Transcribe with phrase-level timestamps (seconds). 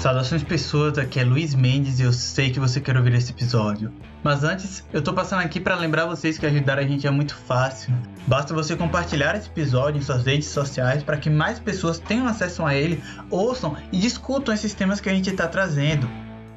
[0.00, 3.92] Saudações pessoas, aqui é Luiz Mendes e eu sei que você quer ouvir esse episódio.
[4.24, 7.36] Mas antes, eu tô passando aqui para lembrar vocês que ajudar a gente é muito
[7.36, 7.92] fácil.
[8.26, 12.64] Basta você compartilhar esse episódio em suas redes sociais para que mais pessoas tenham acesso
[12.64, 16.08] a ele, ouçam e discutam esses temas que a gente está trazendo.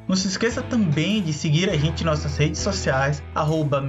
[0.08, 3.84] Não se esqueça também de seguir a gente em nossas redes sociais, arroba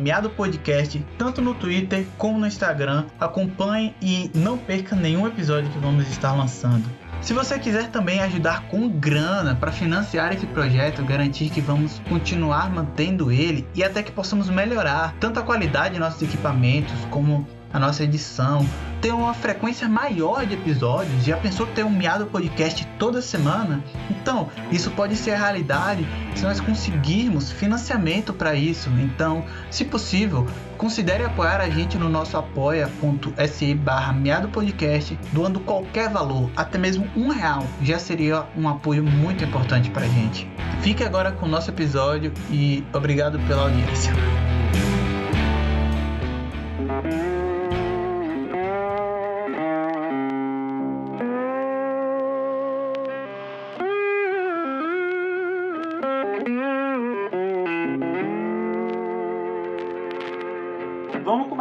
[1.17, 3.07] tanto no Twitter como no Instagram.
[3.21, 7.04] Acompanhe e não perca nenhum episódio que vamos estar lançando.
[7.25, 12.71] Se você quiser também ajudar com grana para financiar esse projeto, garantir que vamos continuar
[12.71, 17.79] mantendo ele e até que possamos melhorar tanto a qualidade de nossos equipamentos como a
[17.81, 18.65] nossa edição,
[19.01, 21.25] ter uma frequência maior de episódios.
[21.25, 23.83] Já pensou ter um miado podcast toda semana?
[24.11, 28.89] Então, isso pode ser a realidade se nós conseguirmos financiamento para isso.
[29.01, 30.47] Então, se possível,
[30.79, 34.15] Considere apoiar a gente no nosso apoia.se barra
[34.49, 40.05] podcast, doando qualquer valor, até mesmo um real, já seria um apoio muito importante para
[40.05, 40.49] a gente.
[40.83, 44.13] Fique agora com o nosso episódio e obrigado pela audiência.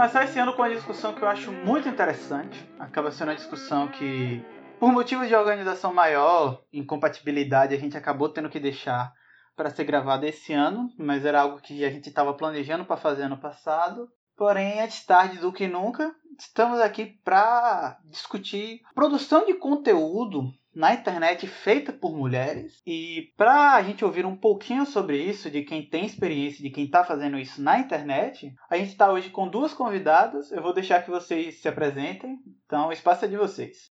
[0.04, 2.70] Começar esse ano com uma discussão que eu acho muito interessante.
[2.78, 4.44] Acaba sendo uma discussão que,
[4.78, 9.14] por motivos de organização maior, incompatibilidade, a gente acabou tendo que deixar
[9.56, 13.24] para ser gravada esse ano, mas era algo que a gente estava planejando para fazer
[13.24, 14.10] ano passado.
[14.36, 21.46] Porém, antes tarde do que nunca, estamos aqui para discutir produção de conteúdo na internet
[21.48, 22.82] feita por mulheres.
[22.86, 26.86] E para a gente ouvir um pouquinho sobre isso, de quem tem experiência, de quem
[26.86, 30.52] está fazendo isso na internet, a gente está hoje com duas convidadas.
[30.52, 32.40] Eu vou deixar que vocês se apresentem.
[32.66, 33.92] Então, o espaço é de vocês.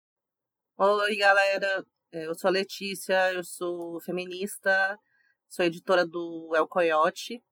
[0.77, 1.85] Oi, galera.
[2.13, 4.99] Eu sou a Letícia, eu sou feminista,
[5.49, 7.43] sou editora do El Coyote.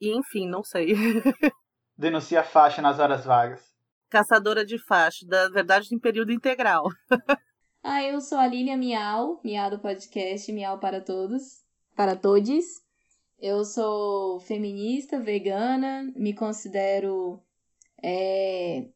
[0.00, 0.94] E, enfim, não sei.
[1.96, 3.62] Denuncia faixa nas horas vagas.
[4.08, 6.84] Caçadora de faixa, da verdade, em período integral.
[7.82, 11.64] Ah, eu sou a Lilia Miau, Miau do podcast Miau para Todos,
[11.96, 12.64] para todos.
[13.38, 17.42] Eu sou feminista, vegana, me considero
[18.02, 18.86] é...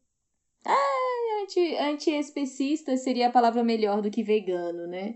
[0.63, 5.15] ah, anti, anti-especista seria a palavra melhor do que vegano, né?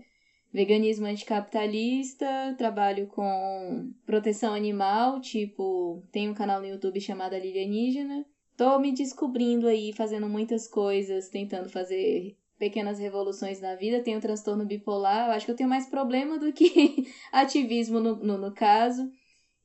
[0.52, 8.26] Veganismo anticapitalista, trabalho com proteção animal, tipo, tem um canal no YouTube chamado Lilianígena.
[8.56, 14.66] Tô me descobrindo aí, fazendo muitas coisas, tentando fazer pequenas revoluções na vida, tenho transtorno
[14.66, 19.10] bipolar, eu acho que eu tenho mais problema do que ativismo no, no, no, caso.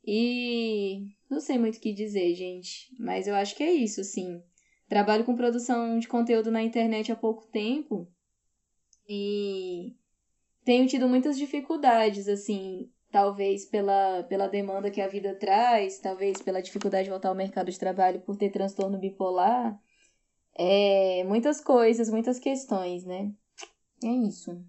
[0.07, 4.41] E não sei muito o que dizer, gente, mas eu acho que é isso, sim.
[4.87, 8.07] Trabalho com produção de conteúdo na internet há pouco tempo
[9.09, 9.93] e
[10.63, 16.61] tenho tido muitas dificuldades, assim, talvez pela, pela demanda que a vida traz, talvez pela
[16.61, 19.77] dificuldade de voltar ao mercado de trabalho por ter transtorno bipolar
[20.57, 23.31] é, muitas coisas, muitas questões, né?
[24.03, 24.63] É isso.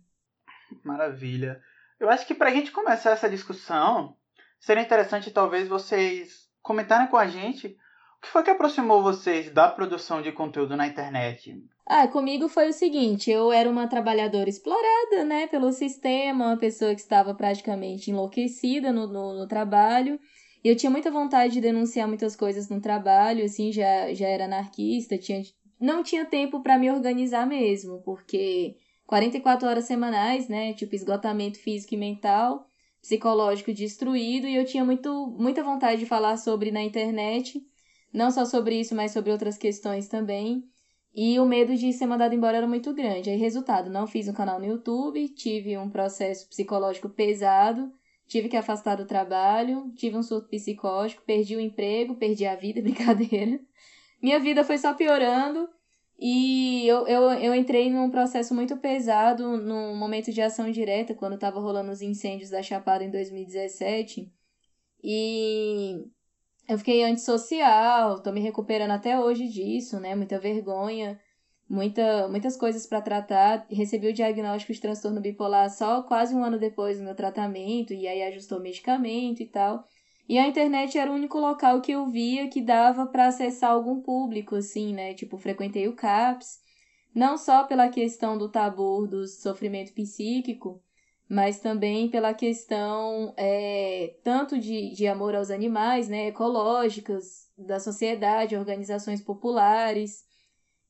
[0.84, 1.60] Maravilha.
[1.98, 4.16] Eu acho que para a gente começar essa discussão,
[4.60, 7.76] seria interessante talvez vocês comentarem com a gente
[8.18, 11.62] o que foi que aproximou vocês da produção de conteúdo na internet.
[11.86, 16.94] Ah, comigo foi o seguinte, eu era uma trabalhadora explorada, né, pelo sistema, uma pessoa
[16.94, 20.18] que estava praticamente enlouquecida no, no, no trabalho.
[20.64, 24.46] E eu tinha muita vontade de denunciar muitas coisas no trabalho, assim, já, já era
[24.46, 25.40] anarquista, tinha
[25.80, 28.76] não tinha tempo para me organizar mesmo, porque
[29.06, 30.74] 44 horas semanais, né?
[30.74, 32.66] Tipo, esgotamento físico e mental,
[33.00, 37.64] psicológico destruído, e eu tinha muito, muita vontade de falar sobre na internet,
[38.12, 40.68] não só sobre isso, mas sobre outras questões também.
[41.14, 43.30] E o medo de ser mandado embora era muito grande.
[43.30, 47.90] Aí, resultado, não fiz um canal no YouTube, tive um processo psicológico pesado,
[48.26, 52.82] tive que afastar do trabalho, tive um surto psicótico, perdi o emprego, perdi a vida,
[52.82, 53.60] brincadeira.
[54.22, 55.68] Minha vida foi só piorando
[56.18, 61.34] e eu, eu, eu entrei num processo muito pesado no momento de ação direta, quando
[61.34, 64.32] estava rolando os incêndios da Chapada em 2017.
[65.04, 66.06] E
[66.68, 70.14] eu fiquei antissocial, tô me recuperando até hoje disso, né?
[70.14, 71.20] Muita vergonha,
[71.68, 73.66] muita, muitas coisas para tratar.
[73.70, 78.08] Recebi o diagnóstico de transtorno bipolar só quase um ano depois do meu tratamento, e
[78.08, 79.84] aí ajustou medicamento e tal.
[80.28, 84.00] E a internet era o único local que eu via que dava para acessar algum
[84.00, 85.14] público, assim, né?
[85.14, 86.60] Tipo, frequentei o CAPS,
[87.14, 90.82] não só pela questão do tabu do sofrimento psíquico,
[91.28, 96.28] mas também pela questão é, tanto de, de amor aos animais, né?
[96.28, 100.26] Ecológicas, da sociedade, organizações populares.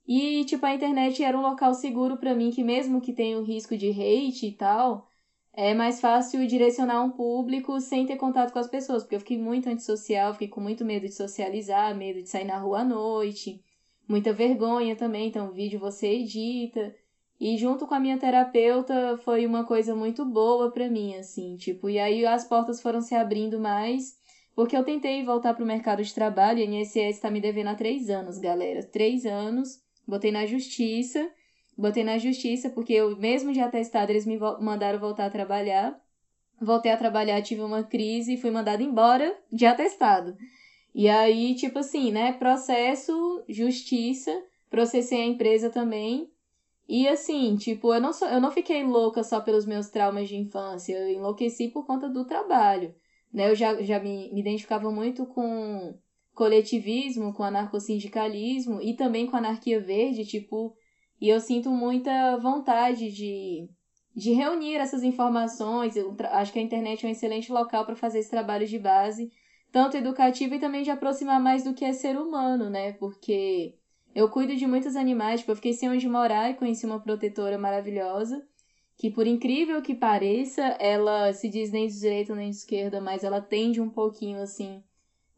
[0.07, 3.45] E, tipo, a internet era um local seguro para mim, que mesmo que tenha o
[3.45, 5.09] risco de hate e tal,
[5.57, 9.39] é mais fácil direcionar um público sem ter contato com as pessoas, porque eu fiquei
[9.39, 13.63] muito antissocial, fiquei com muito medo de socializar, medo de sair na rua à noite,
[14.07, 16.95] muita vergonha também, então vídeo você edita.
[17.41, 21.89] E junto com a minha terapeuta foi uma coisa muito boa para mim, assim, tipo,
[21.89, 24.15] e aí as portas foram se abrindo mais,
[24.55, 27.75] porque eu tentei voltar pro mercado de trabalho, e a INSS tá me devendo há
[27.75, 31.31] três anos, galera, três anos, botei na justiça,
[31.77, 36.01] Botei na justiça, porque eu, mesmo de atestado, eles me mandaram voltar a trabalhar.
[36.61, 40.37] Voltei a trabalhar, tive uma crise e fui mandada embora de atestado.
[40.95, 42.33] E aí, tipo assim, né?
[42.33, 44.33] Processo, justiça,
[44.71, 46.31] processei a empresa também.
[46.89, 50.37] E assim, tipo, eu não, sou, eu não fiquei louca só pelos meus traumas de
[50.37, 52.95] infância, eu enlouqueci por conta do trabalho.
[53.33, 53.51] Né?
[53.51, 55.99] Eu já, já me, me identificava muito com
[56.33, 60.77] coletivismo, com anarcossindicalismo e também com anarquia verde, tipo,
[61.21, 63.69] e eu sinto muita vontade de,
[64.15, 65.97] de reunir essas informações.
[65.97, 69.31] Eu acho que a internet é um excelente local para fazer esse trabalho de base,
[69.73, 72.93] tanto educativo e também de aproximar mais do que é ser humano, né?
[72.93, 73.75] Porque
[74.15, 77.59] eu cuido de muitos animais, tipo, eu fiquei sem onde morar e conheci uma protetora
[77.59, 78.47] maravilhosa,
[78.97, 83.25] que por incrível que pareça, ela se diz nem de direita nem de esquerda, mas
[83.25, 84.83] ela tende um pouquinho assim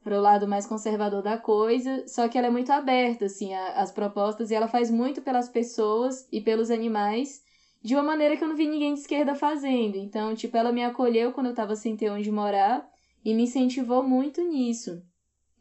[0.08, 3.92] para o lado mais conservador da coisa, só que ela é muito aberta assim às
[3.92, 7.42] propostas e ela faz muito pelas pessoas e pelos animais
[7.82, 9.98] de uma maneira que eu não vi ninguém de esquerda fazendo.
[9.98, 12.88] Então, tipo, ela me acolheu quando eu estava sem ter onde morar
[13.22, 15.02] e me incentivou muito nisso,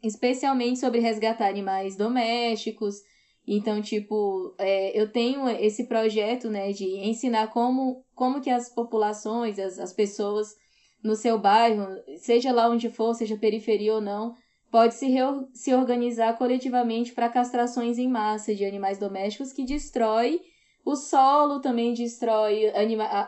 [0.02, 3.02] especialmente sobre resgatar animais domésticos.
[3.46, 9.58] Então, tipo, é, eu tenho esse projeto, né, de ensinar como, como que as populações,
[9.58, 10.56] as, as pessoas
[11.02, 11.86] no seu bairro,
[12.18, 14.34] seja lá onde for, seja periferia ou não,
[14.70, 15.14] pode se,
[15.52, 20.40] se organizar coletivamente para castrações em massa de animais domésticos que destrói
[20.84, 22.72] o solo, também destrói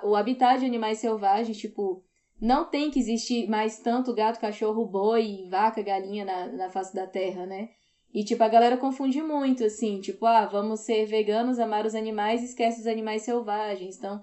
[0.03, 2.03] o habitat de animais selvagens, tipo,
[2.41, 7.07] não tem que existir mais tanto gato, cachorro, boi, vaca, galinha na, na face da
[7.07, 7.69] terra, né?
[8.15, 12.43] E, tipo, a galera confunde muito, assim, tipo, ah, vamos ser veganos, amar os animais
[12.43, 13.99] esquece os animais selvagens.
[13.99, 14.23] Então,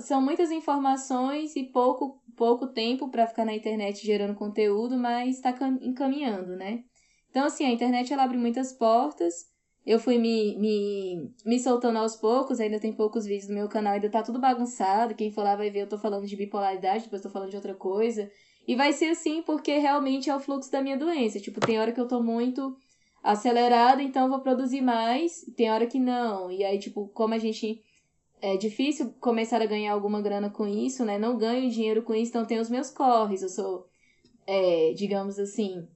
[0.00, 5.54] são muitas informações e pouco, pouco tempo para ficar na internet gerando conteúdo, mas está
[5.80, 6.84] encaminhando, né?
[7.30, 9.46] Então, assim, a internet ela abre muitas portas.
[9.84, 13.94] Eu fui me, me, me soltando aos poucos, ainda tem poucos vídeos no meu canal,
[13.94, 15.14] ainda tá tudo bagunçado.
[15.14, 17.74] Quem for lá vai ver, eu tô falando de bipolaridade, depois tô falando de outra
[17.74, 18.30] coisa.
[18.66, 21.38] E vai ser assim porque realmente é o fluxo da minha doença.
[21.38, 22.76] Tipo, tem hora que eu tô muito
[23.22, 26.50] acelerada, então vou produzir mais, tem hora que não.
[26.50, 27.80] E aí, tipo, como a gente
[28.40, 31.18] é difícil começar a ganhar alguma grana com isso, né?
[31.18, 33.42] Não ganho dinheiro com isso, então tem os meus corres.
[33.42, 33.86] Eu sou,
[34.46, 35.88] é, digamos assim,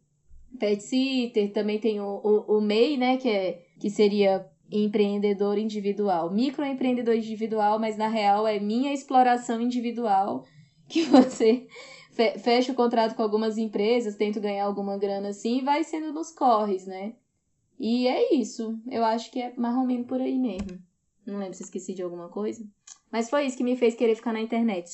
[0.58, 3.16] pet sitter, também tem o, o, o MEI, né?
[3.16, 6.32] Que, é, que seria empreendedor individual.
[6.32, 10.44] Microempreendedor individual, mas na real é minha exploração individual,
[10.88, 11.66] que você
[12.42, 16.31] fecha o contrato com algumas empresas, tento ganhar alguma grana assim e vai sendo nos
[16.31, 17.14] corres, né?
[17.78, 18.78] E é isso.
[18.90, 20.78] Eu acho que é mais ou menos por aí mesmo.
[21.26, 22.64] Não lembro se esqueci de alguma coisa.
[23.11, 24.90] Mas foi isso que me fez querer ficar na internet.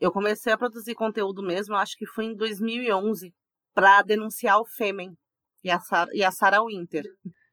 [0.00, 3.32] Eu comecei a produzir conteúdo mesmo, acho que foi em 2011,
[3.72, 5.16] para denunciar o Fêmen
[5.62, 7.04] e a, Sarah, e a Sarah Winter.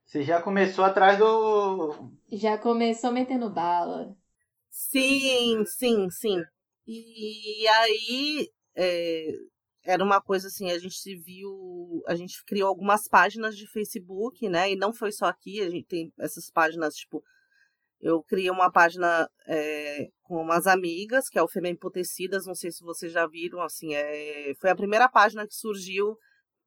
[0.03, 2.11] Você já começou atrás do.
[2.31, 4.17] Já começou metendo bala.
[4.69, 6.43] Sim, sim, sim.
[6.88, 9.31] E aí é,
[9.84, 14.48] era uma coisa assim, a gente se viu, a gente criou algumas páginas de Facebook,
[14.50, 14.72] né?
[14.72, 17.24] E não foi só aqui, a gente tem essas páginas, tipo,
[18.01, 22.72] eu criei uma página é, com umas amigas, que é o Femem Potecidas, não sei
[22.72, 26.18] se vocês já viram, assim, é, foi a primeira página que surgiu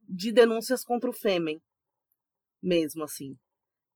[0.09, 1.61] de denúncias contra o Fêmen,
[2.63, 3.37] mesmo assim.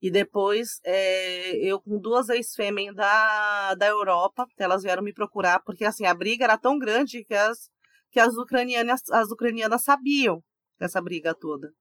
[0.00, 5.84] E depois, é, eu com duas ex-fêmen da, da Europa, elas vieram me procurar, porque
[5.84, 7.70] assim, a briga era tão grande que as,
[8.10, 10.42] que as, ucranianas, as ucranianas sabiam
[10.78, 11.72] dessa briga toda.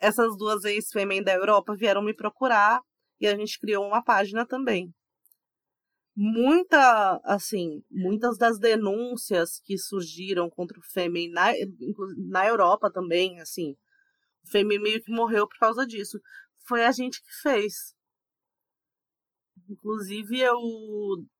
[0.00, 2.80] Essas duas ex-fêmen da Europa vieram me procurar
[3.22, 4.92] e a gente criou uma página também.
[6.14, 11.52] Muita, assim, muitas das denúncias que surgiram contra o Fêmen na,
[12.28, 13.76] na Europa também, assim,
[14.44, 16.20] o Fêmen meio que morreu por causa disso.
[16.66, 17.94] Foi a gente que fez.
[19.68, 20.58] Inclusive, eu,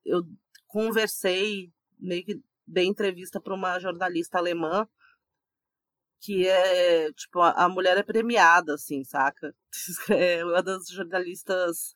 [0.05, 0.23] eu
[0.69, 4.89] conversei, meio que dei entrevista para uma jornalista alemã
[6.23, 9.53] que é, tipo, a, mulher é premiada, assim, saca?
[10.11, 11.95] É uma das jornalistas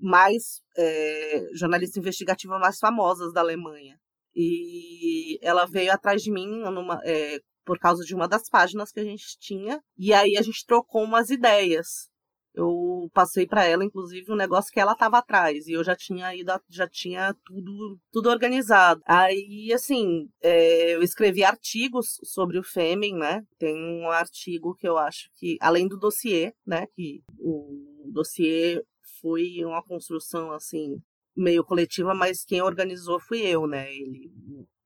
[0.00, 3.98] mais, é, jornalista investigativa mais famosas da Alemanha.
[4.34, 9.00] E ela veio atrás de mim numa, é, por causa de uma das páginas que
[9.00, 12.09] a gente tinha, e aí a gente trocou umas ideias.
[12.54, 15.66] Eu passei para ela, inclusive, um negócio que ela tava atrás.
[15.66, 19.00] E eu já tinha ido, já tinha tudo, tudo organizado.
[19.06, 23.42] Aí, assim, é, eu escrevi artigos sobre o Fêmen, né?
[23.58, 26.86] Tem um artigo que eu acho que, além do dossiê, né?
[26.94, 28.82] Que o dossiê
[29.20, 31.00] foi uma construção, assim,
[31.36, 33.92] meio coletiva, mas quem organizou fui eu, né?
[33.92, 34.30] Ele,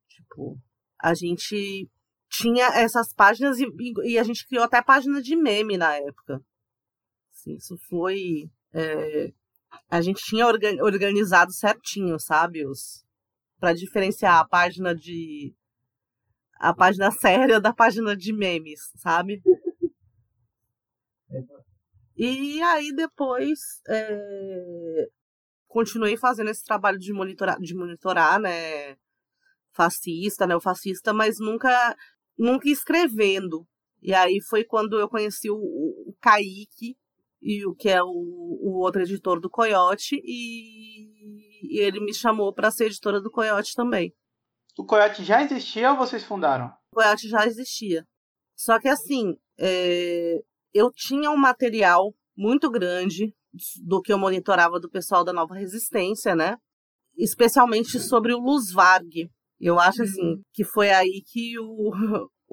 [0.09, 0.59] tipo,
[1.01, 1.89] a gente
[2.31, 3.67] tinha essas páginas e,
[4.05, 6.43] e, a gente criou até página de meme na época.
[7.45, 8.51] Assim, isso foi.
[8.73, 9.33] É,
[9.91, 12.67] a gente tinha organizado certinho, sabe?
[12.67, 13.05] Os,
[13.61, 15.55] para diferenciar a página de.
[16.55, 19.43] a página séria da página de memes, sabe?
[22.17, 23.59] E aí depois
[23.89, 25.09] é,
[25.67, 28.97] continuei fazendo esse trabalho de monitorar, de monitorar, né?
[29.73, 30.55] Fascista, né?
[30.57, 31.97] O fascista, mas nunca
[32.39, 33.67] nunca escrevendo.
[34.01, 36.97] E aí foi quando eu conheci o, o Kaique,
[37.45, 42.55] e o que é o, o outro editor do Coyote, e, e ele me chamou
[42.55, 44.15] para ser editora do Coyote também.
[44.79, 46.73] O Coyote já existia ou vocês fundaram?
[46.91, 48.07] O Coyote já existia.
[48.57, 50.41] Só que assim, é,
[50.73, 53.35] eu tinha um material muito grande
[53.85, 56.57] do que eu monitorava do pessoal da Nova Resistência, né?
[57.17, 60.43] Especialmente sobre o Luz Varg, eu acho, assim, uhum.
[60.53, 61.93] que foi aí que o,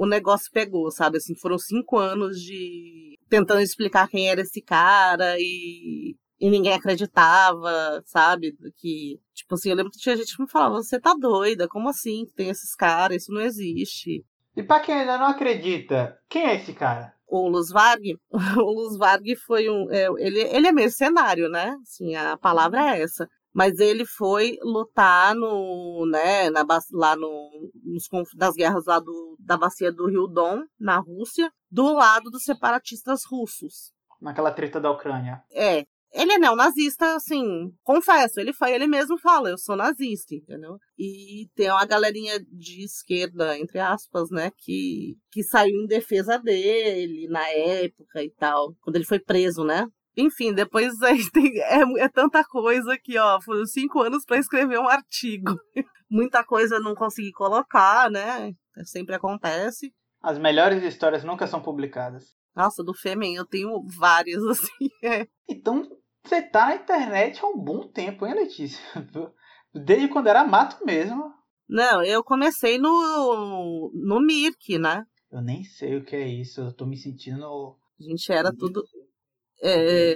[0.02, 1.18] o negócio pegou, sabe?
[1.18, 8.02] Assim, foram cinco anos de tentando explicar quem era esse cara e, e ninguém acreditava,
[8.04, 8.58] sabe?
[8.78, 11.88] Que, tipo assim, eu lembro que tinha gente que me falava, você tá doida, como
[11.88, 13.22] assim que tem esses caras?
[13.22, 14.26] Isso não existe.
[14.58, 17.14] E pra quem ainda não acredita, quem é esse cara?
[17.28, 18.18] O Luz Varg,
[18.58, 19.88] o Luz Varg foi um.
[19.92, 21.78] É, ele, ele é mercenário, né?
[21.84, 28.08] Assim, a palavra é essa mas ele foi lutar no, né, na, lá no, nos,
[28.36, 33.22] nas guerras lá do, da bacia do Rio Don, na Rússia, do lado dos separatistas
[33.30, 33.92] russos.
[34.22, 35.42] Naquela treta da Ucrânia.
[35.52, 35.86] É.
[36.14, 40.78] Ele é neonazista, assim, confesso, ele foi, ele mesmo fala, eu sou nazista, entendeu?
[41.00, 47.30] E tem uma galerinha de esquerda, entre aspas, né, que, que saiu em defesa dele
[47.30, 49.88] na época e tal, quando ele foi preso, né?
[50.16, 50.94] Enfim, depois
[51.34, 55.56] tem, é, é, tanta coisa que, ó, foram cinco anos para escrever um artigo.
[56.10, 58.54] Muita coisa não consegui colocar, né?
[58.86, 59.94] Sempre acontece.
[60.22, 62.36] As melhores histórias nunca são publicadas.
[62.56, 64.90] Nossa, do Fêmen eu tenho várias, assim.
[65.04, 65.28] É.
[65.50, 65.88] Então,
[66.24, 68.80] você tá na internet há um bom tempo, hein, Letícia?
[69.74, 71.34] Desde quando era mato mesmo.
[71.68, 75.06] Não, eu comecei no, no Mirk, né?
[75.32, 77.78] Eu nem sei o que é isso, eu tô me sentindo.
[77.98, 78.84] A gente era tudo
[79.62, 80.16] é,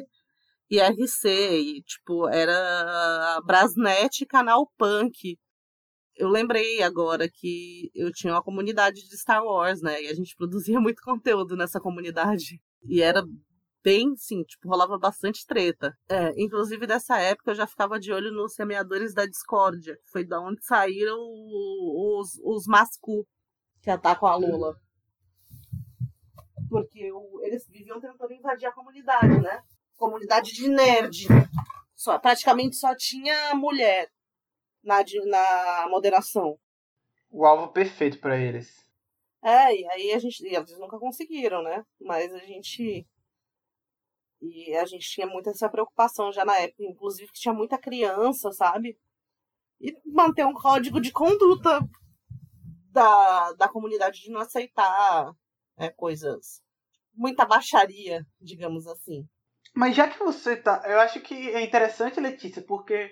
[0.69, 5.37] IRC, e, tipo, era Brasnet Canal Punk.
[6.15, 10.01] Eu lembrei agora que eu tinha uma comunidade de Star Wars, né?
[10.03, 12.59] E a gente produzia muito conteúdo nessa comunidade.
[12.83, 13.23] E era
[13.83, 15.93] bem, sim, tipo, rolava bastante treta.
[16.09, 19.97] É, inclusive, dessa época eu já ficava de olho nos semeadores da discórdia.
[20.11, 23.27] Foi da onde saíram os, os Mascu,
[23.81, 24.75] que atacam a Lula
[26.69, 29.63] porque o, eles viviam tentando invadir a comunidade, né?
[29.98, 31.27] Comunidade de nerd.
[31.95, 34.10] Só, praticamente só tinha mulher
[34.84, 36.57] na, na moderação.
[37.29, 38.86] O alvo perfeito para eles.
[39.43, 40.43] É, e aí a gente.
[40.45, 41.86] E eles nunca conseguiram, né?
[42.00, 43.07] Mas a gente.
[44.41, 48.51] E a gente tinha muita essa preocupação já na época, inclusive que tinha muita criança,
[48.51, 48.98] sabe?
[49.79, 51.79] E manter um código de conduta
[52.91, 55.34] da, da comunidade de não aceitar
[55.77, 56.62] é, coisas.
[57.13, 59.27] Muita baixaria, digamos assim.
[59.74, 60.82] Mas já que você tá.
[60.86, 63.12] Eu acho que é interessante, Letícia, porque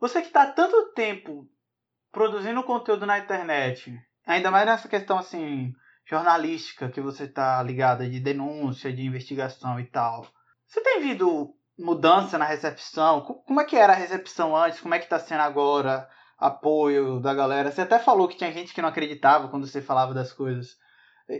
[0.00, 1.46] você que está tanto tempo
[2.12, 3.94] produzindo conteúdo na internet,
[4.26, 5.72] ainda mais nessa questão assim
[6.08, 10.26] jornalística que você está ligada de denúncia, de investigação e tal.
[10.66, 13.20] Você tem visto mudança na recepção?
[13.20, 14.80] Como é que era a recepção antes?
[14.80, 16.08] Como é que está sendo agora?
[16.38, 17.70] Apoio da galera.
[17.70, 20.76] Você até falou que tinha gente que não acreditava quando você falava das coisas.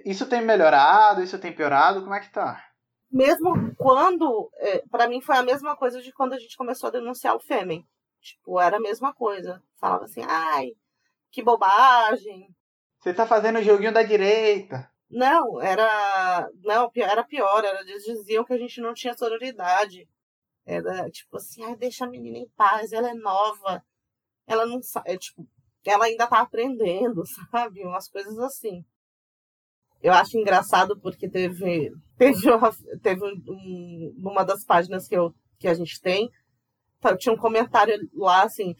[0.04, 1.23] Isso tem melhorado?
[1.23, 2.02] Isso tem piorado?
[2.02, 2.62] Como é que tá?
[3.11, 6.92] Mesmo quando, é, para mim foi a mesma coisa de quando a gente começou a
[6.92, 7.87] denunciar o Fêmen.
[8.21, 9.62] Tipo, era a mesma coisa.
[9.80, 10.73] Falava assim, ai,
[11.30, 12.54] que bobagem.
[12.99, 14.90] Você tá fazendo o joguinho da direita.
[15.11, 16.50] Não, era.
[16.62, 17.64] Não, era pior.
[17.64, 20.07] Era, eles diziam que a gente não tinha sororidade.
[20.66, 23.83] Era tipo assim, ai, deixa a menina em paz, ela é nova.
[24.47, 25.12] Ela não sabe.
[25.12, 25.47] É, tipo,
[25.87, 27.83] ela ainda tá aprendendo, sabe?
[27.85, 28.85] Umas coisas assim.
[30.02, 35.67] Eu acho engraçado porque teve, teve, uma, teve um, uma das páginas que, eu, que
[35.67, 36.31] a gente tem,
[37.00, 38.76] tá, tinha um comentário lá, assim,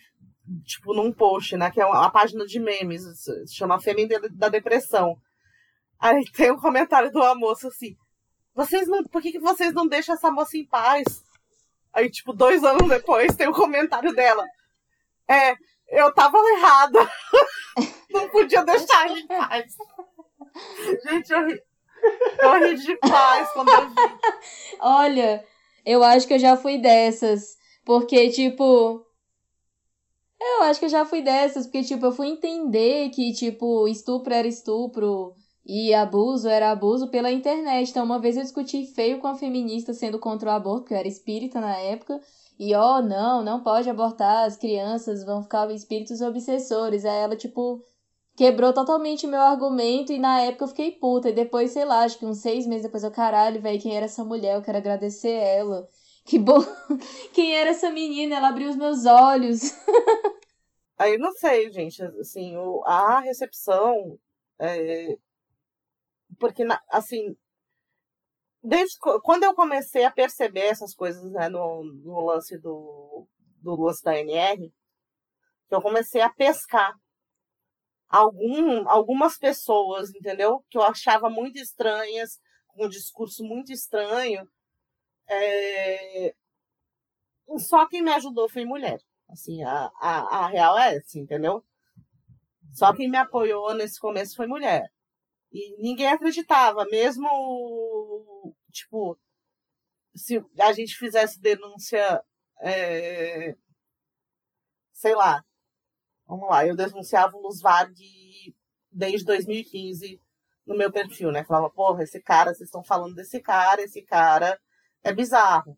[0.65, 1.71] tipo, num post, né?
[1.71, 3.03] Que é uma, uma página de memes,
[3.51, 5.17] chama Fêmea da Depressão.
[5.99, 7.97] Aí tem um comentário de uma moça assim,
[8.59, 11.05] vocês não, por que, que vocês não deixam essa moça em paz?
[11.93, 14.45] Aí, tipo, dois anos depois, tem um comentário dela.
[15.29, 15.55] É,
[15.91, 16.99] eu tava errada.
[18.11, 19.77] não podia deixar em paz.
[21.05, 21.63] Gente, eu ri,
[22.41, 23.95] eu ri demais quando eu vi.
[24.81, 25.45] Olha,
[25.85, 27.57] eu acho que eu já fui dessas.
[27.85, 29.05] Porque, tipo.
[30.41, 34.33] Eu acho que eu já fui dessas, porque, tipo, eu fui entender que, tipo, estupro
[34.33, 35.35] era estupro
[35.67, 37.91] e abuso era abuso pela internet.
[37.91, 40.99] Então, uma vez eu discuti feio com a feminista sendo contra o aborto, porque eu
[40.99, 42.21] era espírita na época.
[42.59, 47.05] E, ó, oh, não, não pode abortar, as crianças vão ficar espíritos obsessores.
[47.05, 47.83] Aí ela, tipo,
[48.39, 51.29] quebrou totalmente meu argumento e na época eu fiquei puta.
[51.29, 54.05] E depois, sei lá, acho que uns seis meses depois eu, caralho, velho, quem era
[54.05, 54.55] essa mulher?
[54.55, 55.89] Eu quero agradecer ela.
[56.25, 56.59] Que bom.
[57.33, 58.37] Quem era essa menina?
[58.37, 59.61] Ela abriu os meus olhos.
[60.99, 64.19] Aí não sei, gente, assim, o, a recepção.
[64.59, 65.17] É,
[66.39, 67.35] porque, assim,
[68.63, 73.27] desde quando eu comecei a perceber essas coisas né, no, no lance do,
[73.63, 74.71] do lance da NR,
[75.71, 76.93] eu comecei a pescar
[78.09, 80.65] algum, algumas pessoas, entendeu?
[80.71, 84.49] Que eu achava muito estranhas, com um discurso muito estranho,
[85.29, 86.35] é...
[87.59, 89.01] Só quem me ajudou foi mulher.
[89.29, 91.65] Assim, a, a, a real é essa, entendeu?
[92.73, 94.91] Só quem me apoiou nesse começo foi mulher.
[95.53, 99.19] E ninguém acreditava, mesmo, tipo,
[100.15, 102.23] se a gente fizesse denúncia,
[102.61, 103.55] é...
[104.93, 105.45] sei lá,
[106.29, 107.61] vamos lá, eu denunciava o Luz
[108.93, 110.21] desde 2015
[110.67, 111.43] no meu perfil, né?
[111.45, 114.61] Falava, porra, esse cara, vocês estão falando desse cara, esse cara
[115.03, 115.77] é bizarro.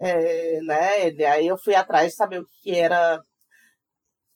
[0.00, 1.26] É, né?
[1.32, 3.22] Aí eu fui atrás de saber o que, era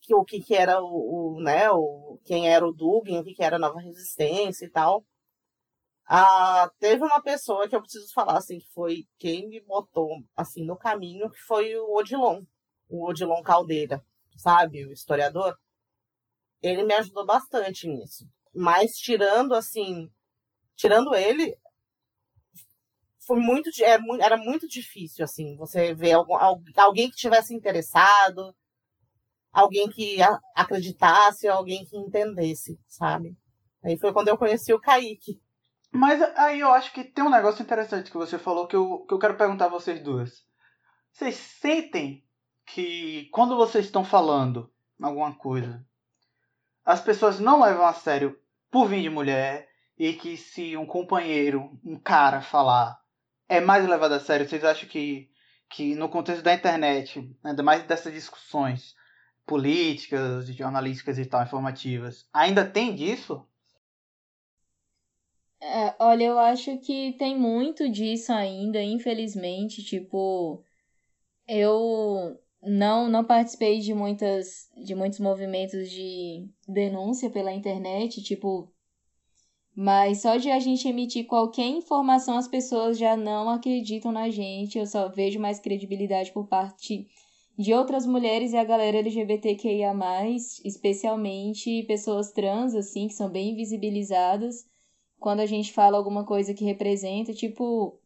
[0.00, 3.34] que, o que, que era o, o, né, o quem era o Dugin, o que,
[3.34, 5.04] que era a Nova Resistência e tal.
[6.06, 10.64] Ah, teve uma pessoa que eu preciso falar assim que foi quem me botou assim
[10.64, 12.42] no caminho, que foi o Odilon,
[12.88, 14.04] o Odilon Caldeira,
[14.36, 15.56] sabe, o historiador.
[16.62, 18.24] Ele me ajudou bastante nisso.
[18.54, 20.10] Mas tirando assim,
[20.76, 21.56] tirando ele,
[23.26, 26.14] foi muito, é, era muito difícil, assim, você ver
[26.76, 28.54] alguém que tivesse interessado,
[29.52, 30.18] alguém que
[30.54, 33.36] acreditasse, alguém que entendesse, sabe?
[33.84, 35.40] Aí foi quando eu conheci o Kaique.
[35.92, 39.12] Mas aí eu acho que tem um negócio interessante que você falou que eu, que
[39.12, 40.42] eu quero perguntar a vocês duas.
[41.12, 42.24] Vocês sentem
[42.66, 45.84] que quando vocês estão falando alguma coisa,
[46.84, 48.38] as pessoas não levam a sério
[48.70, 53.00] por vir de mulher e que se um companheiro, um cara falar
[53.48, 54.48] é mais levado a sério?
[54.48, 55.30] Vocês acham que,
[55.68, 58.94] que no contexto da internet, ainda mais dessas discussões
[59.44, 63.46] políticas, jornalísticas e tal, informativas, ainda tem disso?
[65.60, 70.64] É, olha, eu acho que tem muito disso ainda, infelizmente, tipo,
[71.46, 78.72] eu não não participei de muitas de muitos movimentos de denúncia pela internet, tipo,
[79.74, 84.78] mas só de a gente emitir qualquer informação, as pessoas já não acreditam na gente.
[84.78, 87.06] Eu só vejo mais credibilidade por parte
[87.58, 89.92] de outras mulheres e a galera LGBTQIA,
[90.64, 94.66] especialmente pessoas trans, assim, que são bem visibilizadas.
[95.18, 97.98] Quando a gente fala alguma coisa que representa, tipo.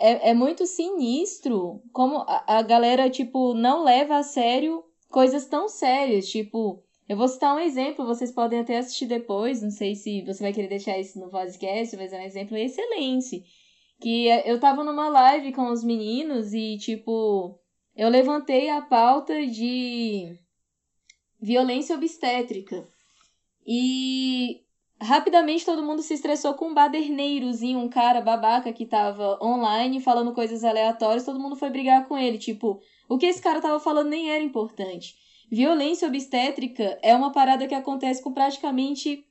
[0.00, 5.68] É, é muito sinistro como a, a galera, tipo, não leva a sério coisas tão
[5.68, 6.28] sérias.
[6.28, 10.42] Tipo, eu vou citar um exemplo, vocês podem até assistir depois, não sei se você
[10.42, 13.44] vai querer deixar isso no podcast, mas é um exemplo excelente.
[14.00, 17.58] Que eu tava numa live com os meninos e, tipo,
[17.94, 20.34] eu levantei a pauta de
[21.38, 22.88] violência obstétrica.
[23.66, 24.62] E
[25.00, 30.34] rapidamente todo mundo se estressou com um baderneirozinho, um cara babaca que tava online falando
[30.34, 32.38] coisas aleatórias, todo mundo foi brigar com ele.
[32.38, 35.14] Tipo, o que esse cara tava falando nem era importante.
[35.50, 39.24] Violência obstétrica é uma parada que acontece com praticamente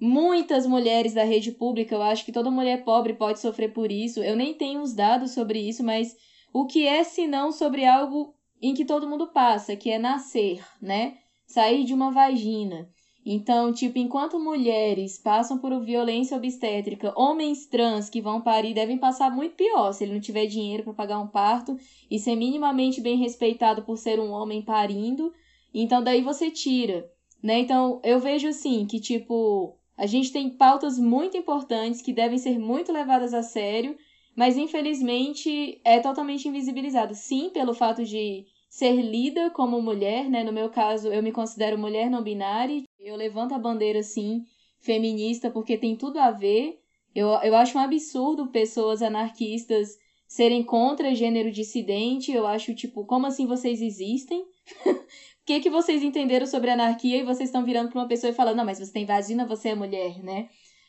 [0.00, 1.94] muitas mulheres da rede pública.
[1.94, 4.22] Eu acho que toda mulher pobre pode sofrer por isso.
[4.22, 6.14] Eu nem tenho os dados sobre isso, mas
[6.52, 11.18] o que é senão sobre algo em que todo mundo passa, que é nascer, né?
[11.46, 12.88] Sair de uma vagina.
[13.28, 19.34] Então, tipo, enquanto mulheres passam por violência obstétrica, homens trans que vão parir devem passar
[19.34, 21.76] muito pior se ele não tiver dinheiro para pagar um parto
[22.08, 25.32] e ser minimamente bem respeitado por ser um homem parindo
[25.78, 27.10] então daí você tira,
[27.42, 27.58] né?
[27.60, 32.58] Então eu vejo assim que tipo a gente tem pautas muito importantes que devem ser
[32.58, 33.96] muito levadas a sério,
[34.34, 37.14] mas infelizmente é totalmente invisibilizado.
[37.14, 40.44] Sim, pelo fato de ser lida como mulher, né?
[40.44, 42.82] No meu caso, eu me considero mulher não binária.
[43.00, 44.44] Eu levanto a bandeira assim
[44.80, 46.78] feminista porque tem tudo a ver.
[47.14, 49.96] Eu, eu acho um absurdo pessoas anarquistas
[50.28, 52.30] serem contra gênero dissidente.
[52.30, 54.44] Eu acho, tipo, como assim vocês existem?
[55.42, 58.34] O que, que vocês entenderam sobre anarquia e vocês estão virando para uma pessoa e
[58.34, 60.48] falando, não, mas você tem vagina, você é mulher, né?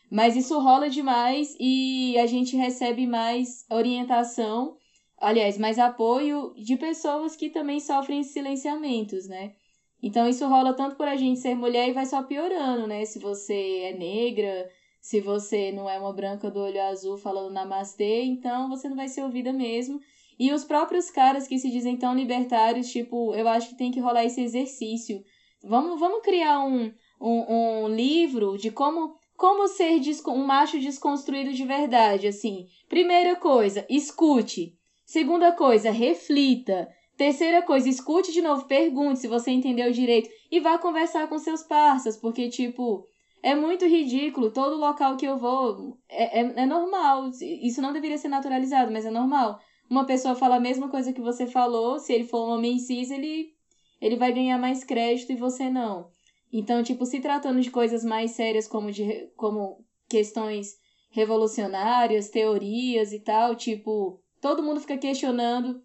[0.10, 4.76] Mas isso rola demais e a gente recebe mais orientação,
[5.20, 9.54] aliás, mais apoio de pessoas que também sofrem silenciamentos, né?
[10.02, 13.04] Então isso rola tanto por a gente ser mulher e vai só piorando, né?
[13.06, 14.70] Se você é negra,
[15.02, 19.08] se você não é uma branca do olho azul falando namastê, então você não vai
[19.08, 20.00] ser ouvida mesmo.
[20.40, 24.00] E os próprios caras que se dizem tão libertários, tipo, eu acho que tem que
[24.00, 25.24] rolar esse exercício.
[25.64, 31.64] Vamos, vamos criar um, um, um livro de como como ser um macho desconstruído de
[31.64, 32.68] verdade, assim.
[32.90, 34.77] Primeira coisa, escute.
[35.08, 36.90] Segunda coisa, reflita.
[37.16, 41.64] Terceira coisa, escute de novo, pergunte se você entendeu direito e vá conversar com seus
[41.64, 43.06] parceiros, porque, tipo,
[43.42, 44.52] é muito ridículo.
[44.52, 47.32] Todo local que eu vou é, é, é, normal.
[47.40, 49.58] Isso não deveria ser naturalizado, mas é normal.
[49.90, 51.98] Uma pessoa fala a mesma coisa que você falou.
[52.00, 53.54] Se ele for um homem cis, ele,
[54.02, 56.10] ele vai ganhar mais crédito e você não.
[56.52, 60.76] Então, tipo, se tratando de coisas mais sérias como, de, como questões
[61.12, 65.82] revolucionárias, teorias e tal, tipo, todo mundo fica questionando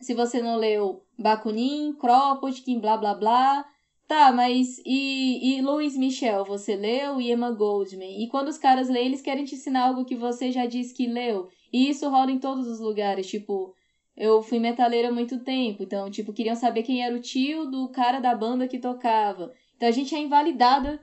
[0.00, 3.64] se você não leu Bakunin, Kropotkin, blá blá blá,
[4.10, 7.20] Tá, mas e, e Louis Michel, você leu?
[7.20, 8.20] E Emma Goldman?
[8.20, 11.06] E quando os caras leem, eles querem te ensinar algo que você já disse que
[11.06, 11.48] leu.
[11.72, 13.28] E isso rola em todos os lugares.
[13.28, 13.72] Tipo,
[14.16, 15.84] eu fui metaleira há muito tempo.
[15.84, 19.52] Então, tipo, queriam saber quem era o tio do cara da banda que tocava.
[19.76, 21.00] Então a gente é invalidada.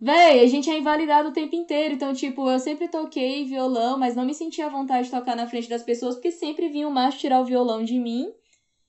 [0.00, 1.94] Véi, a gente é invalidado o tempo inteiro.
[1.94, 5.46] Então, tipo, eu sempre toquei violão, mas não me sentia à vontade de tocar na
[5.46, 8.32] frente das pessoas, porque sempre vinha o macho tirar o violão de mim.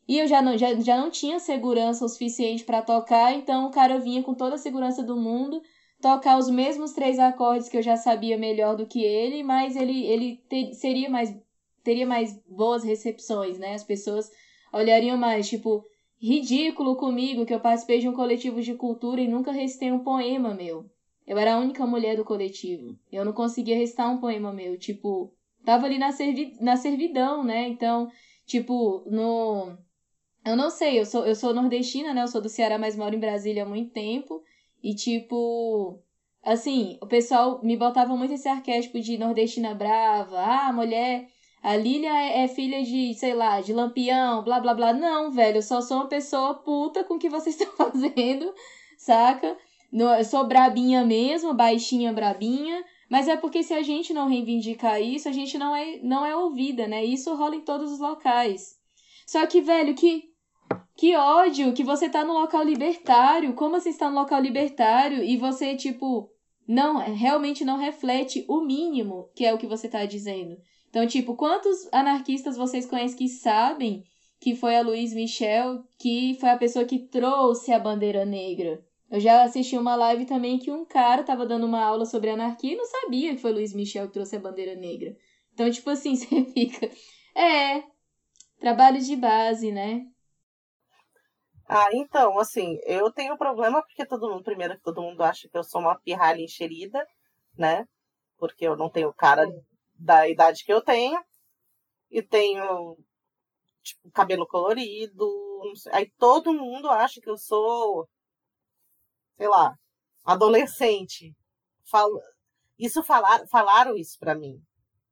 [0.08, 3.72] E eu já não, já, já não tinha segurança o suficiente para tocar, então o
[3.72, 5.62] cara vinha com toda a segurança do mundo
[6.02, 10.04] tocar os mesmos três acordes que eu já sabia melhor do que ele, mas ele,
[10.06, 11.34] ele ter, seria mais
[11.84, 13.74] teria mais boas recepções, né?
[13.74, 14.30] As pessoas
[14.74, 15.84] olhariam mais, tipo,
[16.20, 20.54] ridículo comigo que eu participei de um coletivo de cultura e nunca recitei um poema
[20.54, 20.91] meu.
[21.28, 22.98] Eu era a única mulher do coletivo.
[23.12, 27.68] Eu não conseguia recitar um poema meu, tipo, tava ali na, servi na servidão, né?
[27.68, 28.10] Então,
[28.46, 29.78] tipo, no
[30.46, 32.24] eu não sei, eu sou, eu sou nordestina, né?
[32.24, 34.44] Eu sou do Ceará, mas moro em Brasília há muito tempo.
[34.84, 36.00] E, tipo,
[36.44, 40.40] assim, o pessoal me botava muito esse arquétipo de nordestina brava.
[40.40, 41.28] Ah, mulher,
[41.62, 44.94] a Lília é, é filha de, sei lá, de lampião, blá blá blá.
[44.94, 48.52] Não, velho, eu só sou uma pessoa puta com o que vocês estão fazendo,
[48.98, 49.56] saca?
[49.92, 52.84] Eu sou brabinha mesmo, baixinha brabinha.
[53.10, 56.36] Mas é porque se a gente não reivindicar isso, a gente não é, não é
[56.36, 57.04] ouvida, né?
[57.04, 58.78] Isso rola em todos os locais.
[59.28, 60.32] Só que, velho, que
[60.96, 63.54] que ódio que você tá no local libertário.
[63.54, 66.30] Como você está no local libertário e você, tipo,
[66.68, 70.58] não, realmente não reflete o mínimo que é o que você tá dizendo.
[70.90, 74.04] Então, tipo, quantos anarquistas vocês conhecem que sabem
[74.40, 78.84] que foi a Luiz Michel que foi a pessoa que trouxe a bandeira negra?
[79.12, 82.72] Eu já assisti uma live também que um cara tava dando uma aula sobre anarquia
[82.72, 85.14] e não sabia que foi Luiz Michel que trouxe a bandeira negra.
[85.54, 86.90] Então, tipo assim, você fica.
[87.36, 87.84] É,
[88.58, 90.06] trabalho de base, né?
[91.68, 95.58] Ah, então, assim, eu tenho problema porque todo mundo, primeiro que todo mundo acha que
[95.58, 97.06] eu sou uma pirralha encherida,
[97.58, 97.86] né?
[98.38, 99.46] Porque eu não tenho cara
[99.94, 101.22] da idade que eu tenho.
[102.10, 102.98] E tenho,
[103.84, 105.26] tipo, cabelo colorido.
[105.92, 108.08] Aí todo mundo acha que eu sou,
[109.42, 109.74] sei lá,
[110.24, 111.36] adolescente.
[111.90, 112.22] Falo...
[112.78, 113.48] Isso falar...
[113.48, 114.62] falaram isso para mim.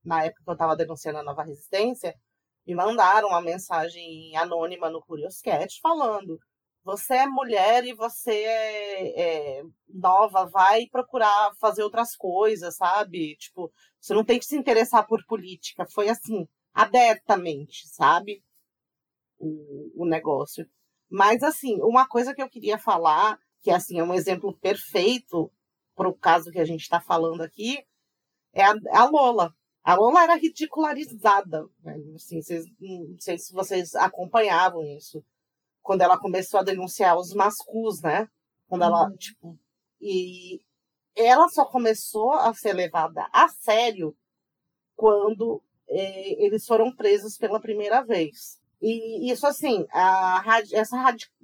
[0.06, 2.14] Na época que eu tava denunciando a nova resistência,
[2.64, 6.38] me mandaram uma mensagem anônima no Curioscat falando
[6.84, 9.22] você é mulher e você é,
[9.60, 13.36] é, nova, vai procurar fazer outras coisas, sabe?
[13.36, 15.86] Tipo, você não tem que se interessar por política.
[15.94, 18.42] Foi assim, abertamente, sabe?
[19.38, 20.68] O, o negócio.
[21.10, 25.52] Mas, assim, uma coisa que eu queria falar, que assim, é um exemplo perfeito
[25.96, 27.84] para o caso que a gente está falando aqui,
[28.54, 29.54] é a, a, Lola.
[29.84, 31.66] A Lola era ridicularizada.
[31.84, 31.96] Né?
[32.16, 35.24] Assim, vocês, não sei se vocês acompanhavam isso
[35.82, 38.28] quando ela começou a denunciar os mascus, né?
[38.68, 39.16] Quando ela, uhum.
[39.18, 39.60] tipo,
[40.00, 40.62] e
[41.16, 44.16] ela só começou a ser levada a sério
[44.96, 48.59] quando é, eles foram presos pela primeira vez.
[48.82, 50.98] E isso, assim, a, essa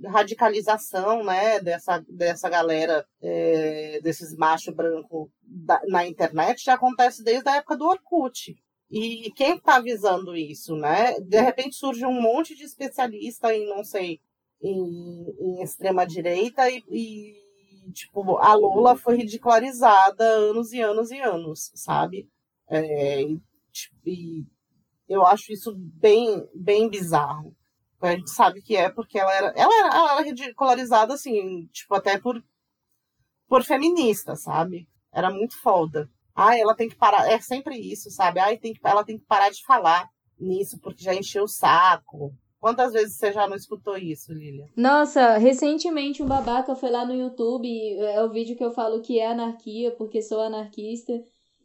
[0.05, 5.29] radicalização, né, dessa, dessa galera, é, desses machos brancos
[5.87, 8.55] na internet já acontece desde a época do Orkut.
[8.89, 11.19] E quem está avisando isso, né?
[11.19, 14.21] De repente surge um monte de especialista em, não sei,
[14.61, 17.33] em, em extrema direita e, e,
[17.87, 22.27] E, tipo, a Lula foi ridicularizada anos e anos e anos, sabe?
[22.67, 23.39] É, e,
[23.71, 24.45] tipo, e
[25.07, 27.55] eu acho isso bem, bem bizarro.
[28.01, 31.95] A gente sabe que é porque ela era, ela era, ela era ridicularizada, assim, tipo,
[31.95, 32.43] até por,
[33.47, 34.87] por feminista, sabe?
[35.11, 36.09] Era muito foda.
[36.35, 38.39] Ai, ela tem que parar, é sempre isso, sabe?
[38.39, 42.33] Ai, tem que, ela tem que parar de falar nisso, porque já encheu o saco.
[42.59, 44.67] Quantas vezes você já não escutou isso, Lilia?
[44.75, 49.19] Nossa, recentemente um babaca foi lá no YouTube, é o vídeo que eu falo que
[49.19, 51.13] é anarquia, porque sou anarquista.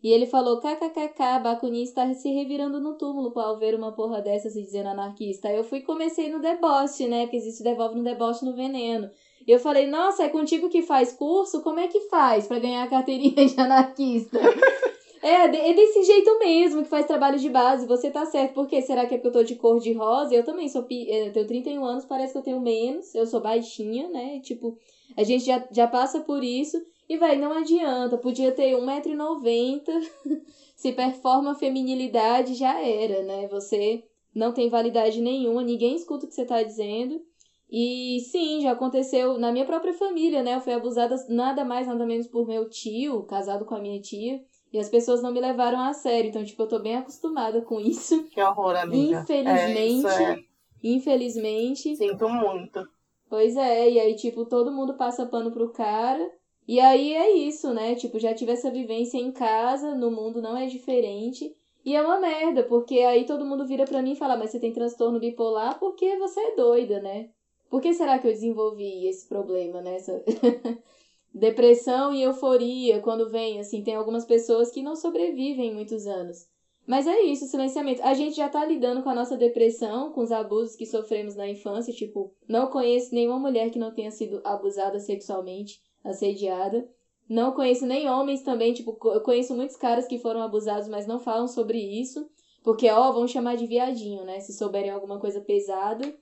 [0.03, 4.49] E ele falou, kkkk, Bakunin está se revirando no túmulo ao ver uma porra dessa
[4.49, 5.49] se dizendo anarquista.
[5.49, 7.23] Aí eu fui comecei no deboche, né?
[7.23, 9.11] Porque existe devolve no deboche no veneno.
[9.47, 11.63] E eu falei, nossa, é contigo que faz curso?
[11.63, 14.39] Como é que faz para ganhar a carteirinha de anarquista?
[15.23, 17.87] é, é desse jeito mesmo que faz trabalho de base.
[17.87, 18.55] Você tá certo.
[18.55, 18.81] Por quê?
[18.81, 20.35] Será que é porque eu tô de cor de rosa?
[20.35, 20.87] Eu também sou.
[20.91, 23.15] Eu é, tenho 31 anos, parece que eu tenho menos.
[23.15, 24.41] Eu sou baixinha, né?
[24.41, 24.79] Tipo,
[25.17, 26.81] a gente já, já passa por isso.
[27.11, 28.17] E, velho, não adianta.
[28.17, 29.83] Podia ter 1,90m.
[30.77, 33.49] Se performa a feminilidade, já era, né?
[33.49, 37.21] Você não tem validade nenhuma, ninguém escuta o que você tá dizendo.
[37.69, 40.55] E sim, já aconteceu na minha própria família, né?
[40.55, 44.41] Eu fui abusada nada mais, nada menos por meu tio, casado com a minha tia.
[44.73, 46.31] E as pessoas não me levaram a sério.
[46.31, 48.23] Então, tipo, eu tô bem acostumada com isso.
[48.31, 49.23] Que horror, amiga.
[49.23, 50.07] Infelizmente.
[50.07, 50.45] É, é...
[50.81, 51.97] Infelizmente.
[51.97, 52.89] Sinto muito.
[53.29, 56.39] Pois é, e aí, tipo, todo mundo passa pano pro cara.
[56.71, 57.97] E aí é isso, né?
[57.97, 61.53] Tipo, já tive essa vivência em casa, no mundo não é diferente.
[61.85, 64.61] E é uma merda, porque aí todo mundo vira pra mim e fala, mas você
[64.61, 67.29] tem transtorno bipolar porque você é doida, né?
[67.69, 69.97] Por que será que eu desenvolvi esse problema, né?
[69.97, 70.23] Essa...
[71.35, 76.47] Depressão e euforia, quando vem, assim, tem algumas pessoas que não sobrevivem muitos anos.
[76.87, 78.01] Mas é isso, silenciamento.
[78.05, 81.49] A gente já tá lidando com a nossa depressão, com os abusos que sofremos na
[81.49, 81.93] infância.
[81.93, 86.89] Tipo, não conheço nenhuma mulher que não tenha sido abusada sexualmente assediada.
[87.29, 91.21] Não conheço nem homens também, tipo, eu conheço muitos caras que foram abusados, mas não
[91.21, 92.29] falam sobre isso.
[92.63, 94.41] Porque, ó, vão chamar de viadinho, né?
[94.41, 96.13] Se souberem alguma coisa pesada,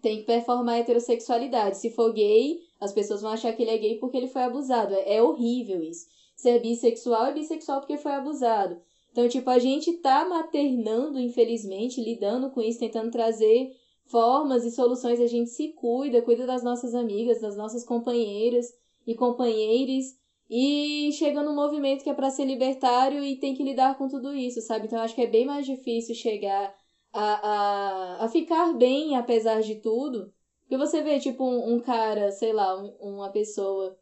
[0.00, 1.78] tem que performar heterossexualidade.
[1.78, 4.94] Se for gay, as pessoas vão achar que ele é gay porque ele foi abusado.
[4.94, 6.06] É, é horrível isso.
[6.36, 8.80] Se é bissexual, é bissexual porque foi abusado.
[9.10, 15.20] Então, tipo, a gente tá maternando, infelizmente, lidando com isso, tentando trazer formas e soluções.
[15.20, 18.72] A gente se cuida, cuida das nossas amigas, das nossas companheiras
[19.08, 20.04] e companheiros
[20.50, 24.34] e chega num movimento que é para ser libertário e tem que lidar com tudo
[24.34, 24.86] isso, sabe?
[24.86, 26.74] Então acho que é bem mais difícil chegar
[27.10, 30.30] a, a, a ficar bem apesar de tudo.
[30.60, 33.96] Porque você vê, tipo, um, um cara, sei lá, um, uma pessoa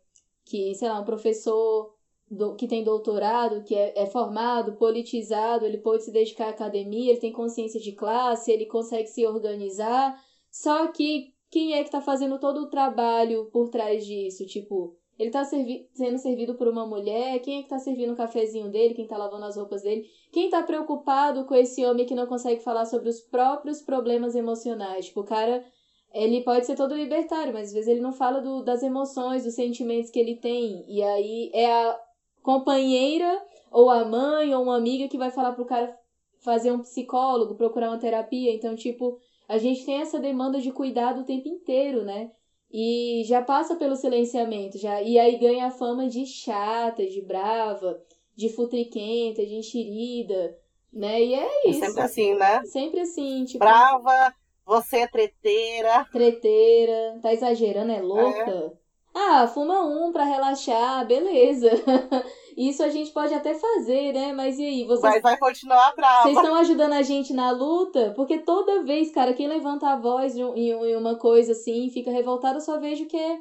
[0.45, 1.95] que, sei lá, um professor
[2.29, 7.13] do, que tem doutorado, que é, é formado, politizado, ele pode se dedicar à academia,
[7.13, 10.21] ele tem consciência de classe, ele consegue se organizar.
[10.51, 14.47] Só que quem é que tá fazendo todo o trabalho por trás disso?
[14.47, 18.17] Tipo, ele tá servi sendo servido por uma mulher, quem é que tá servindo o
[18.17, 20.07] cafezinho dele, quem tá lavando as roupas dele?
[20.31, 25.07] Quem tá preocupado com esse homem que não consegue falar sobre os próprios problemas emocionais?
[25.07, 25.65] Tipo, o cara,
[26.13, 29.55] ele pode ser todo libertário, mas às vezes ele não fala do, das emoções, dos
[29.55, 30.85] sentimentos que ele tem.
[30.87, 31.99] E aí é a
[32.43, 35.99] companheira, ou a mãe, ou uma amiga que vai falar pro cara
[36.41, 38.55] fazer um psicólogo, procurar uma terapia.
[38.55, 42.31] Então, tipo, a gente tem essa demanda de cuidado o tempo inteiro, né?
[42.71, 48.03] E já passa pelo silenciamento, já e aí ganha a fama de chata, de brava,
[48.35, 50.59] de futriquenta, de enxerida,
[50.93, 51.23] né?
[51.23, 51.85] E é isso.
[51.85, 52.65] É sempre assim, né?
[52.65, 53.59] Sempre assim, tipo.
[53.59, 56.05] Brava, você é treteira.
[56.11, 58.51] Treteira, tá exagerando, é louca?
[58.51, 58.86] É.
[59.19, 61.71] Ah, fuma um pra relaxar, beleza.
[62.55, 64.31] Isso a gente pode até fazer, né?
[64.35, 64.85] Mas e aí?
[64.85, 66.25] Vocês, Mas vai continuar brava.
[66.25, 68.13] Vocês estão ajudando a gente na luta?
[68.15, 72.61] Porque toda vez, cara, quem levanta a voz em, uma coisa assim, fica revoltado, eu
[72.61, 73.39] só vejo que é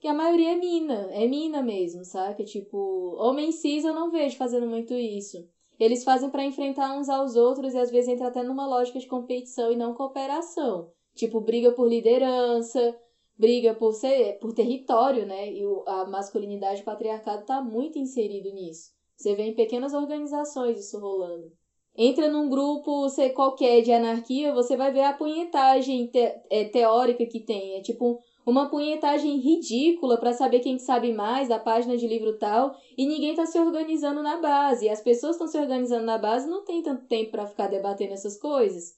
[0.00, 2.44] que a maioria é mina, é mina mesmo, sabe?
[2.44, 5.36] Tipo, homem cis eu não vejo fazendo muito isso.
[5.80, 9.08] Eles fazem para enfrentar uns aos outros e às vezes entra até numa lógica de
[9.08, 10.92] competição e não cooperação.
[11.16, 12.96] Tipo, briga por liderança,
[13.38, 15.52] briga por ser por território, né?
[15.52, 18.90] E a masculinidade patriarcado está muito inserido nisso.
[19.16, 21.52] Você vê em pequenas organizações isso rolando.
[21.96, 27.26] Entra num grupo sei, qualquer de anarquia, você vai ver a punhetagem te, é, teórica
[27.26, 27.76] que tem.
[27.76, 32.74] É tipo uma punhetagem ridícula para saber quem sabe mais da página de livro tal
[32.96, 34.88] e ninguém está se organizando na base.
[34.88, 38.38] As pessoas estão se organizando na base não tem tanto tempo para ficar debatendo essas
[38.38, 38.96] coisas.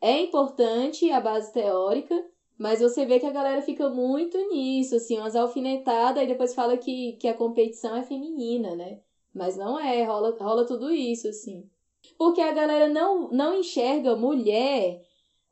[0.00, 2.14] É importante a base teórica,
[2.58, 6.76] mas você vê que a galera fica muito nisso, assim, umas alfinetadas e depois fala
[6.76, 9.00] que, que a competição é feminina, né?
[9.34, 11.68] Mas não é, rola, rola tudo isso, assim.
[12.16, 15.02] Porque a galera não, não enxerga mulher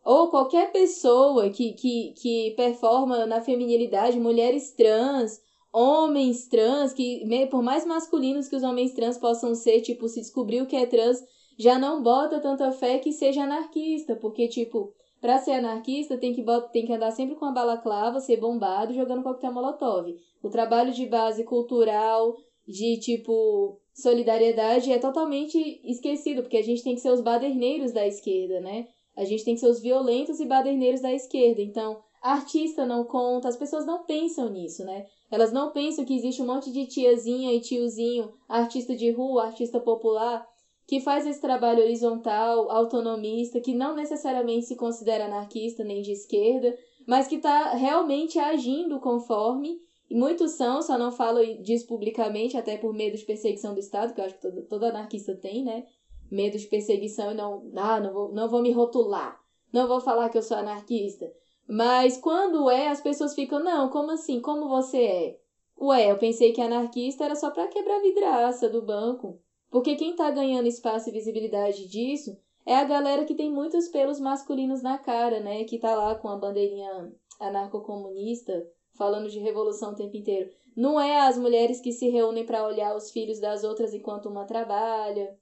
[0.05, 5.43] ou qualquer pessoa que, que, que performa na feminilidade, mulheres trans
[5.75, 10.63] homens trans, que por mais masculinos que os homens trans possam ser, tipo, se descobrir
[10.63, 11.19] o que é trans,
[11.59, 16.45] já não bota tanta fé que seja anarquista, porque, tipo, pra ser anarquista tem que,
[16.71, 20.15] tem que andar sempre com a balaclava, ser bombado, jogando coquetel molotov.
[20.43, 22.37] O trabalho de base cultural,
[22.69, 28.07] de, tipo, solidariedade é totalmente esquecido, porque a gente tem que ser os baderneiros da
[28.07, 28.87] esquerda, né?
[29.17, 31.63] A gente tem que ser os violentos e baderneiros da esquerda.
[31.63, 35.07] Então, artista não conta, as pessoas não pensam nisso, né?
[35.31, 39.81] Elas não pensam que existe um monte de tiazinha e tiozinho, artista de rua, artista
[39.81, 40.47] popular,
[40.87, 46.77] que faz esse trabalho horizontal, autonomista, que não necessariamente se considera anarquista nem de esquerda,
[47.07, 49.81] mas que está realmente agindo conforme.
[50.11, 54.13] E muitos são, só não falo disso publicamente, até por medo de perseguição do Estado,
[54.13, 55.87] que eu acho que todo, todo anarquista tem, né?
[56.31, 59.41] Medo de perseguição e não, ah, não vou, não vou me rotular,
[59.73, 61.31] não vou falar que eu sou anarquista.
[61.67, 64.41] Mas quando é, as pessoas ficam, não, como assim?
[64.41, 65.39] Como você é?
[65.81, 69.41] Ué, eu pensei que anarquista era só para quebrar vidraça do banco.
[69.75, 74.21] Porque quem tá ganhando espaço e visibilidade disso é a galera que tem muitos pelos
[74.21, 75.65] masculinos na cara, né?
[75.65, 78.65] Que tá lá com a bandeirinha anarcocomunista,
[78.97, 80.49] falando de revolução o tempo inteiro.
[80.77, 84.45] Não é as mulheres que se reúnem para olhar os filhos das outras enquanto uma
[84.45, 85.37] trabalha,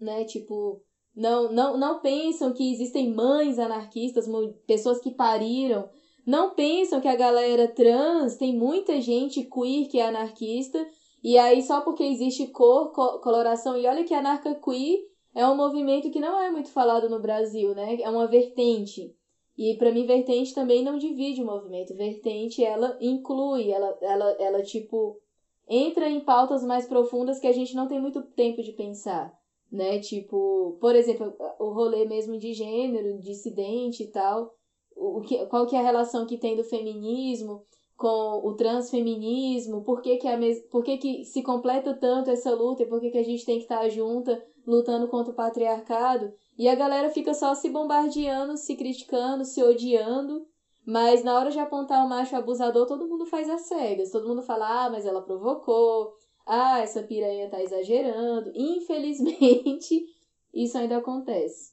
[0.00, 0.24] né?
[0.24, 0.82] Tipo,
[1.14, 4.26] não, não, não pensam que existem mães anarquistas,
[4.66, 5.88] pessoas que pariram.
[6.26, 10.84] Não pensam que a galera trans tem muita gente queer que é anarquista.
[11.22, 13.76] E aí, só porque existe cor, coloração.
[13.76, 14.98] E olha que anarca queer
[15.34, 18.00] é um movimento que não é muito falado no Brasil, né?
[18.00, 19.14] É uma vertente.
[19.56, 21.94] E para mim, vertente também não divide o movimento.
[21.94, 25.20] Vertente, ela inclui, ela, ela, ela, tipo,
[25.68, 29.32] entra em pautas mais profundas que a gente não tem muito tempo de pensar
[29.72, 29.98] né?
[30.00, 34.54] Tipo, por exemplo, o rolê mesmo de gênero, dissidente e tal.
[34.94, 37.64] O que, qual que é a relação que tem do feminismo
[38.02, 39.84] com o transfeminismo?
[39.84, 40.60] Por que que, a mes...
[40.62, 43.58] por que, que se completa tanto essa luta e por que, que a gente tem
[43.58, 46.34] que estar junta lutando contra o patriarcado?
[46.58, 50.44] E a galera fica só se bombardeando, se criticando, se odiando.
[50.84, 54.10] Mas na hora de apontar o macho abusador, todo mundo faz as cegas.
[54.10, 56.12] Todo mundo fala, ah, mas ela provocou,
[56.44, 58.50] ah, essa piranha tá exagerando.
[58.52, 60.06] Infelizmente,
[60.52, 61.70] isso ainda acontece.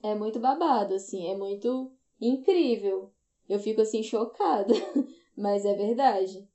[0.00, 3.10] É muito babado, assim, é muito incrível.
[3.48, 4.72] Eu fico assim chocada,
[5.36, 6.46] mas é verdade.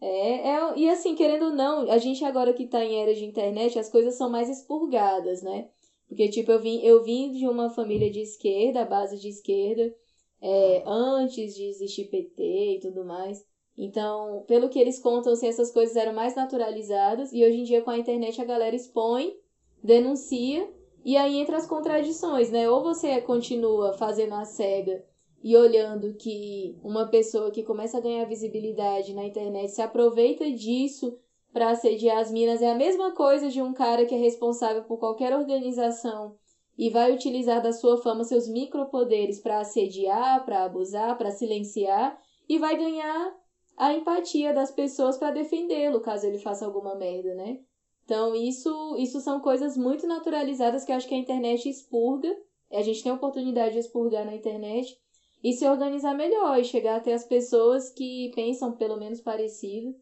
[0.00, 3.24] É, é, e assim, querendo ou não, a gente agora que tá em era de
[3.24, 5.68] internet, as coisas são mais expurgadas, né?
[6.08, 9.94] Porque, tipo, eu vim, eu vim de uma família de esquerda, base de esquerda,
[10.42, 13.42] é, antes de existir PT e tudo mais.
[13.76, 17.82] Então, pelo que eles contam, assim, essas coisas eram mais naturalizadas e hoje em dia
[17.82, 19.34] com a internet a galera expõe,
[19.82, 20.68] denuncia
[21.04, 22.68] e aí entra as contradições, né?
[22.68, 25.04] Ou você continua fazendo a cega
[25.44, 31.18] e olhando que uma pessoa que começa a ganhar visibilidade na internet se aproveita disso
[31.52, 34.98] para assediar as minas é a mesma coisa de um cara que é responsável por
[34.98, 36.34] qualquer organização
[36.78, 42.58] e vai utilizar da sua fama seus micropoderes para assediar, para abusar, para silenciar e
[42.58, 43.36] vai ganhar
[43.76, 47.58] a empatia das pessoas para defendê-lo caso ele faça alguma merda, né?
[48.06, 52.34] Então, isso, isso são coisas muito naturalizadas que acho que a internet expurga.
[52.72, 54.98] A gente tem a oportunidade de expurgar na internet
[55.44, 59.94] e se organizar melhor e chegar até as pessoas que pensam pelo menos parecido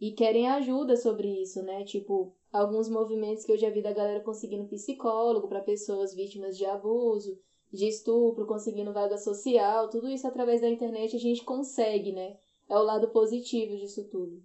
[0.00, 1.84] e querem ajuda sobre isso, né?
[1.84, 6.64] Tipo, alguns movimentos que eu já vi da galera conseguindo psicólogo para pessoas vítimas de
[6.64, 7.36] abuso,
[7.72, 12.36] de estupro, conseguindo vaga social, tudo isso através da internet a gente consegue, né?
[12.68, 14.42] é o lado positivo disso tudo.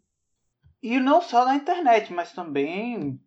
[0.81, 3.19] E não só na internet, mas também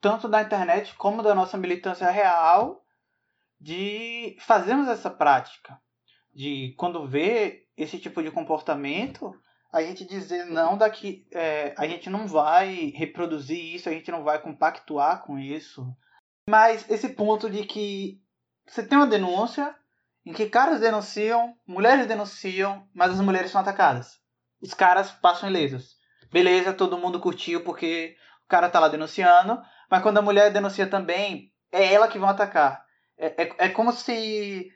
[0.00, 2.84] tanto da internet como da nossa militância real
[3.60, 5.80] de fazermos essa prática.
[6.34, 9.34] De quando vê esse tipo de comportamento,
[9.72, 11.26] a gente dizer não daqui.
[11.32, 15.86] É, a gente não vai reproduzir isso, a gente não vai compactuar com isso.
[16.48, 18.20] Mas esse ponto de que
[18.66, 19.74] você tem uma denúncia
[20.26, 24.24] em que caras denunciam, mulheres denunciam, mas as mulheres são atacadas
[24.64, 25.96] os caras passam ilesos.
[26.32, 28.16] Beleza, todo mundo curtiu porque
[28.46, 32.30] o cara tá lá denunciando, mas quando a mulher denuncia também, é ela que vão
[32.30, 32.82] atacar.
[33.18, 34.68] É, é, é como se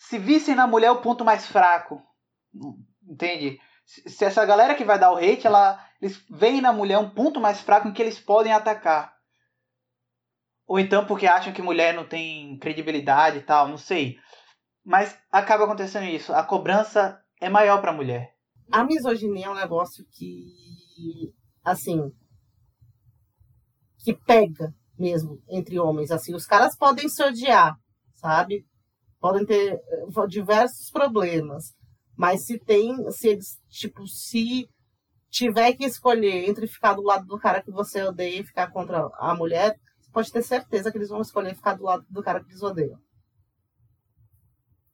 [0.00, 2.02] se vissem na mulher o ponto mais fraco.
[3.06, 3.60] Entende?
[3.84, 7.40] Se essa galera que vai dar o hate, ela, eles veem na mulher um ponto
[7.40, 9.14] mais fraco em que eles podem atacar.
[10.66, 14.16] Ou então porque acham que mulher não tem credibilidade e tal, não sei.
[14.84, 16.32] Mas acaba acontecendo isso.
[16.32, 18.40] A cobrança é maior para a mulher
[18.70, 21.34] a misoginia é um negócio que,
[21.64, 22.12] assim,
[23.98, 26.10] que pega mesmo entre homens.
[26.10, 27.76] Assim, os caras podem se odiar,
[28.14, 28.66] sabe?
[29.20, 31.74] Podem ter eh, diversos problemas.
[32.16, 34.68] Mas se tem, se eles, tipo, se
[35.30, 39.08] tiver que escolher entre ficar do lado do cara que você odeia e ficar contra
[39.14, 39.78] a mulher,
[40.12, 42.98] pode ter certeza que eles vão escolher ficar do lado do cara que eles odeiam.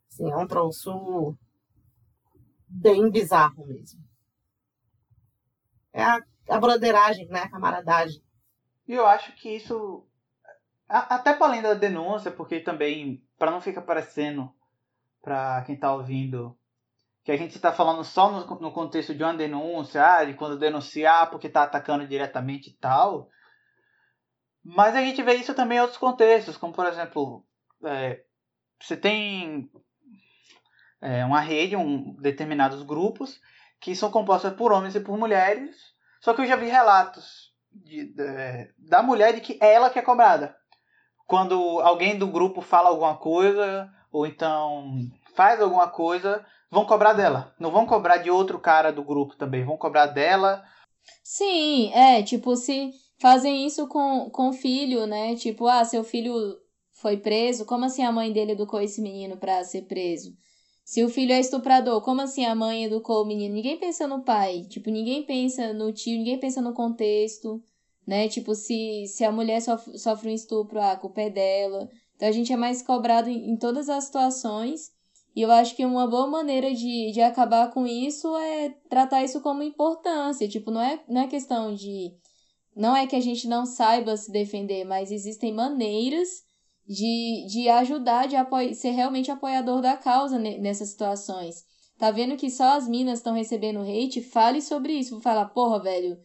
[0.09, 1.37] Sim, é um troço
[2.69, 4.01] bem bizarro mesmo.
[5.93, 7.41] É a, a broderagem, né?
[7.41, 8.23] A camaradagem.
[8.87, 10.07] E eu acho que isso.
[10.89, 14.53] Até para além da denúncia, porque também, para não ficar parecendo
[15.23, 16.57] para quem tá ouvindo
[17.27, 20.57] que a gente está falando só no, no, contexto de uma denúncia, ah, de quando
[20.57, 23.29] denunciar porque está atacando diretamente e tal.
[24.63, 27.45] Mas a gente vê isso também em outros contextos, como por exemplo,
[27.85, 28.23] é,
[28.81, 29.69] você tem
[31.01, 33.41] é, uma rede, um, determinados grupos
[33.81, 35.77] que são compostos por homens e por mulheres,
[36.21, 39.99] só que eu já vi relatos de, de, da mulher de que é ela que
[39.99, 40.57] é cobrada.
[41.27, 47.55] Quando alguém do grupo fala alguma coisa, ou então faz alguma coisa, vão cobrar dela.
[47.59, 50.65] Não vão cobrar de outro cara do grupo também, vão cobrar dela.
[51.23, 55.35] Sim, é, tipo, se fazem isso com, com o filho, né?
[55.35, 56.35] Tipo, ah, seu filho
[56.93, 60.33] foi preso, como assim a mãe dele educou esse menino para ser preso?
[60.85, 63.55] Se o filho é estuprador, como assim a mãe educou o menino?
[63.55, 67.61] Ninguém pensa no pai, tipo, ninguém pensa no tio, ninguém pensa no contexto,
[68.07, 68.29] né?
[68.29, 71.89] Tipo, se, se a mulher sofre, sofre um estupro, ah, a culpa é dela.
[72.15, 74.97] Então a gente é mais cobrado em, em todas as situações
[75.37, 79.43] e eu acho que uma boa maneira de, de acabar com isso é tratar isso
[79.43, 80.49] como importância.
[80.49, 82.11] Tipo, não é, não é questão de.
[82.75, 86.43] Não é que a gente não saiba se defender, mas existem maneiras
[86.89, 91.65] de, de ajudar, de apoio, ser realmente apoiador da causa nessas situações.
[91.99, 94.23] Tá vendo que só as minas estão recebendo hate?
[94.23, 95.11] Fale sobre isso.
[95.11, 96.17] Vou falar, porra, velho,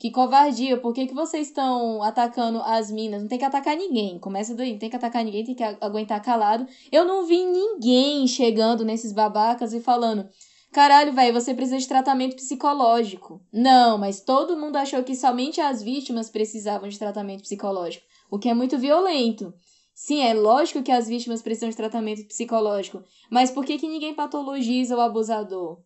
[0.00, 3.20] que covardia, por que, que vocês estão atacando as minas?
[3.20, 4.18] Não tem que atacar ninguém.
[4.18, 6.66] Começa daí, não tem que atacar ninguém, tem que aguentar calado.
[6.90, 10.26] Eu não vi ninguém chegando nesses babacas e falando:
[10.72, 13.42] caralho, velho, você precisa de tratamento psicológico.
[13.52, 18.48] Não, mas todo mundo achou que somente as vítimas precisavam de tratamento psicológico, o que
[18.48, 19.52] é muito violento.
[19.92, 24.14] Sim, é lógico que as vítimas precisam de tratamento psicológico, mas por que, que ninguém
[24.14, 25.82] patologiza o abusador?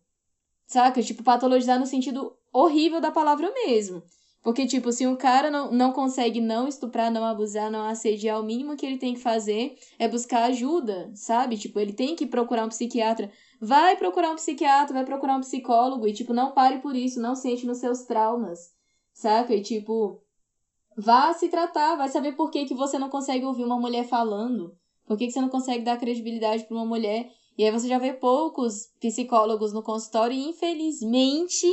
[0.67, 1.01] Saca?
[1.03, 4.01] Tipo, patologizar no sentido horrível da palavra mesmo.
[4.41, 8.45] Porque, tipo, se um cara não, não consegue não estuprar, não abusar, não assediar, o
[8.45, 11.57] mínimo que ele tem que fazer é buscar ajuda, sabe?
[11.57, 13.31] Tipo, ele tem que procurar um psiquiatra.
[13.59, 17.35] Vai procurar um psiquiatra, vai procurar um psicólogo e, tipo, não pare por isso, não
[17.35, 18.71] sente nos seus traumas,
[19.11, 19.53] saca?
[19.53, 20.21] E, tipo,
[20.95, 24.77] vá se tratar, vai saber por que, que você não consegue ouvir uma mulher falando.
[25.07, 27.31] Por que, que você não consegue dar credibilidade para uma mulher.
[27.57, 31.67] E aí você já vê poucos psicólogos no consultório e, infelizmente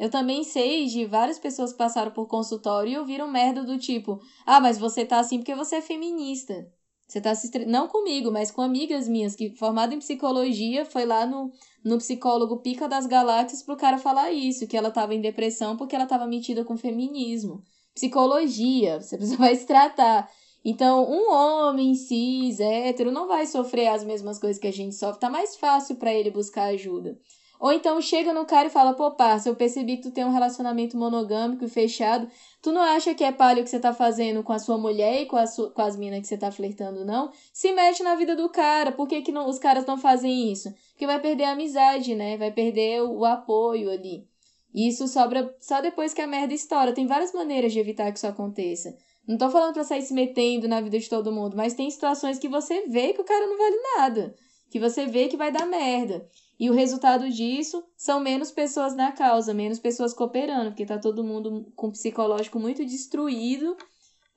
[0.00, 4.18] eu também sei de várias pessoas que passaram por consultório e ouviram merda do tipo:
[4.46, 6.66] ah, mas você tá assim porque você é feminista.
[7.06, 7.66] Você tá se estre...
[7.66, 11.52] Não comigo, mas com amigas minhas que, formada em psicologia, foi lá no,
[11.84, 15.94] no psicólogo Pica das Galáxias pro cara falar isso, que ela tava em depressão porque
[15.94, 17.62] ela tava metida com feminismo.
[17.94, 20.30] Psicologia, você vai se tratar.
[20.64, 25.20] Então, um homem cis, hétero, não vai sofrer as mesmas coisas que a gente sofre.
[25.20, 27.18] Tá mais fácil para ele buscar ajuda.
[27.60, 30.32] Ou então chega no cara e fala, pô, parça, eu percebi que tu tem um
[30.32, 32.26] relacionamento monogâmico e fechado.
[32.62, 35.20] Tu não acha que é palha o que você tá fazendo com a sua mulher
[35.20, 37.30] e com, sua, com as minas que você tá flertando, não?
[37.52, 38.92] Se mete na vida do cara.
[38.92, 40.72] Por que, que não, os caras não fazem isso?
[40.92, 42.38] Porque vai perder a amizade, né?
[42.38, 44.26] Vai perder o, o apoio ali.
[44.72, 46.94] E isso sobra só depois que a merda estoura.
[46.94, 48.96] Tem várias maneiras de evitar que isso aconteça.
[49.28, 52.38] Não tô falando pra sair se metendo na vida de todo mundo, mas tem situações
[52.38, 54.34] que você vê que o cara não vale nada.
[54.70, 56.26] Que você vê que vai dar merda.
[56.60, 61.24] E o resultado disso são menos pessoas na causa, menos pessoas cooperando, porque tá todo
[61.24, 63.78] mundo com o psicológico muito destruído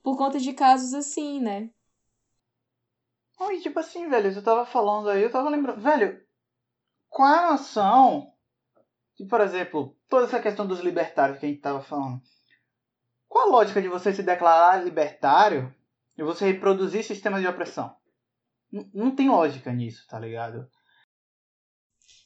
[0.02, 1.68] por conta de casos assim, né?
[3.38, 6.18] E tipo assim, velho, eu tava falando aí, eu tava lembrando, velho,
[7.10, 8.32] qual é a noção
[9.18, 12.22] de, por exemplo, toda essa questão dos libertários que a gente tava falando?
[13.28, 15.74] Qual a lógica de você se declarar libertário
[16.16, 17.94] e você reproduzir sistemas de opressão?
[18.72, 20.66] N não tem lógica nisso, tá ligado?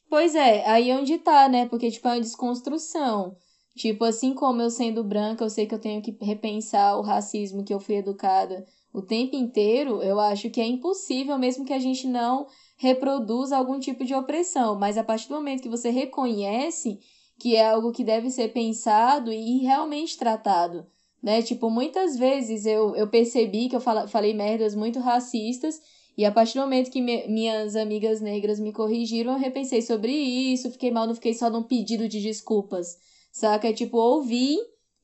[0.09, 1.67] Pois é, aí é onde tá, né?
[1.67, 3.37] Porque, tipo, é uma desconstrução.
[3.75, 7.63] Tipo, assim como eu sendo branca, eu sei que eu tenho que repensar o racismo
[7.63, 11.79] que eu fui educada o tempo inteiro, eu acho que é impossível, mesmo que a
[11.79, 14.77] gente não reproduza algum tipo de opressão.
[14.77, 16.99] Mas a partir do momento que você reconhece
[17.39, 20.85] que é algo que deve ser pensado e realmente tratado,
[21.21, 21.41] né?
[21.41, 25.79] Tipo, muitas vezes eu, eu percebi que eu fala, falei merdas muito racistas
[26.19, 30.11] e a partir do momento que me, minhas amigas negras me corrigiram, eu repensei sobre
[30.11, 32.97] isso, fiquei mal, não fiquei só num pedido de desculpas,
[33.31, 33.71] saca?
[33.71, 34.57] Tipo, ouvi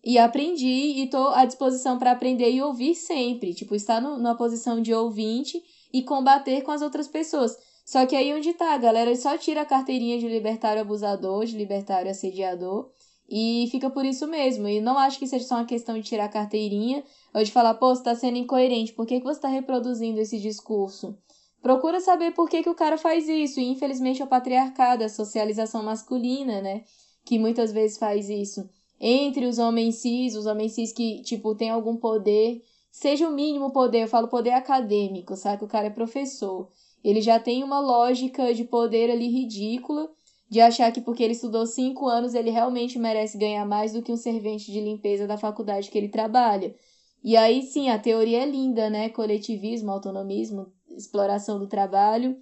[0.03, 3.53] e aprendi e tô à disposição para aprender e ouvir sempre.
[3.53, 5.63] Tipo, estar no, numa posição de ouvinte
[5.93, 7.57] e combater com as outras pessoas.
[7.85, 12.11] Só que aí onde tá, galera só tira a carteirinha de libertário abusador, de libertário
[12.11, 12.91] assediador
[13.29, 14.67] E fica por isso mesmo.
[14.67, 17.03] E não acho que seja só uma questão de tirar a carteirinha
[17.33, 20.39] ou de falar, pô, você tá sendo incoerente, por que, que você tá reproduzindo esse
[20.39, 21.17] discurso?
[21.61, 23.59] Procura saber por que, que o cara faz isso.
[23.59, 26.83] E infelizmente é o patriarcado, a socialização masculina, né?
[27.25, 28.69] Que muitas vezes faz isso.
[28.99, 33.71] Entre os homens cis, os homens cis que, tipo, tem algum poder, seja o mínimo
[33.71, 35.57] poder, eu falo poder acadêmico, sabe?
[35.57, 36.69] Que o cara é professor.
[37.03, 40.09] Ele já tem uma lógica de poder ali ridícula
[40.49, 44.11] de achar que porque ele estudou cinco anos ele realmente merece ganhar mais do que
[44.11, 46.75] um servente de limpeza da faculdade que ele trabalha.
[47.23, 49.09] E aí sim, a teoria é linda, né?
[49.09, 52.37] Coletivismo, autonomismo, exploração do trabalho.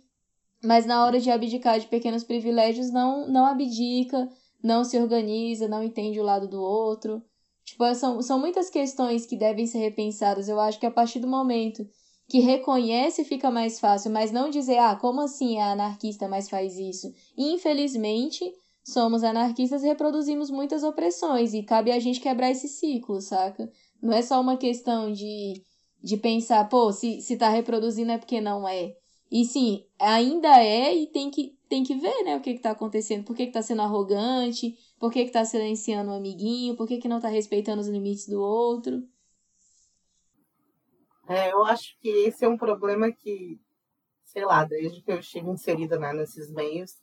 [0.61, 4.29] Mas na hora de abdicar de pequenos privilégios, não, não abdica,
[4.61, 7.23] não se organiza, não entende o lado do outro.
[7.63, 10.49] Tipo, são, são muitas questões que devem ser repensadas.
[10.49, 11.87] Eu acho que a partir do momento
[12.33, 16.79] que reconhece fica mais fácil, mas não dizer, ah, como assim é anarquista, mas faz
[16.79, 17.13] isso?
[17.37, 18.51] Infelizmente,
[18.83, 23.71] somos anarquistas e reproduzimos muitas opressões, e cabe a gente quebrar esse ciclo, saca?
[24.01, 25.63] Não é só uma questão de,
[26.01, 28.95] de pensar, pô, se, se tá reproduzindo é porque não é.
[29.31, 32.71] E sim, ainda é e tem que, tem que ver, né, o que que tá
[32.71, 36.75] acontecendo, por que que tá sendo arrogante, por que que tá silenciando o um amiguinho,
[36.75, 39.03] por que que não tá respeitando os limites do outro.
[41.33, 43.59] É, eu acho que esse é um problema que,
[44.23, 47.01] sei lá, desde que eu estive inserida né, nesses meios,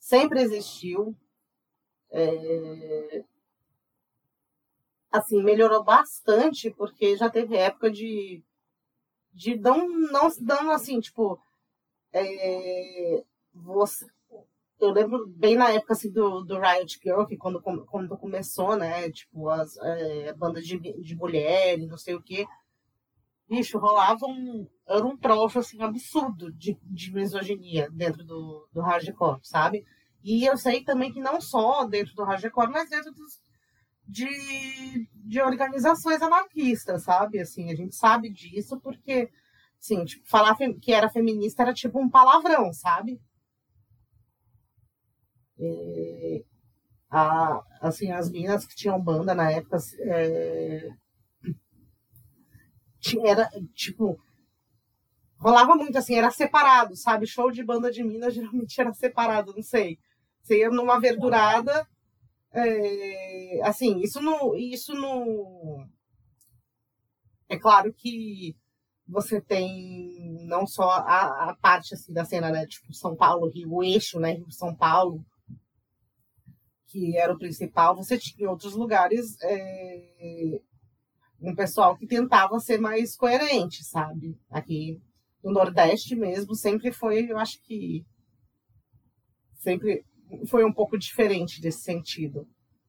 [0.00, 1.16] sempre existiu.
[2.10, 3.24] É...
[5.12, 8.42] Assim, melhorou bastante, porque já teve época de,
[9.32, 11.40] de não, não, não assim, tipo,
[12.12, 13.24] é...
[13.54, 14.04] você,
[14.80, 19.08] eu lembro bem na época assim, do, do Riot Girl, que quando, quando começou, né?
[19.12, 22.44] Tipo, as é, bandas de, de mulheres, não sei o quê
[23.48, 24.66] bicho, rolava um.
[24.86, 29.84] Era um troço assim, absurdo de, de misoginia dentro do, do hardcore, sabe?
[30.22, 33.40] E eu sei também que não só dentro do hardcore, mas dentro dos,
[34.06, 37.38] de, de organizações anarquistas, sabe?
[37.40, 39.28] Assim, a gente sabe disso porque,
[39.80, 43.20] assim, tipo, falar que era feminista era tipo um palavrão, sabe?
[45.58, 46.44] E,
[47.10, 50.88] a, assim, as minas que tinham banda na época é,
[53.24, 54.18] era, tipo,
[55.38, 57.26] rolava muito assim, era separado, sabe?
[57.26, 59.98] Show de banda de Minas geralmente era separado, não sei.
[60.42, 61.86] Você ia numa verdurada,
[62.52, 65.86] é, assim, isso no, isso no...
[67.48, 68.56] É claro que
[69.06, 72.66] você tem não só a, a parte assim da cena, né?
[72.66, 74.32] Tipo, São Paulo, Rio, eixo, né?
[74.32, 75.24] Rio, São Paulo,
[76.88, 77.96] que era o principal.
[77.96, 80.60] Você tinha outros lugares é,
[81.40, 84.36] um pessoal que tentava ser mais coerente, sabe?
[84.50, 85.00] Aqui
[85.42, 88.04] no Nordeste mesmo sempre foi, eu acho que
[89.54, 90.04] sempre
[90.48, 92.46] foi um pouco diferente desse sentido.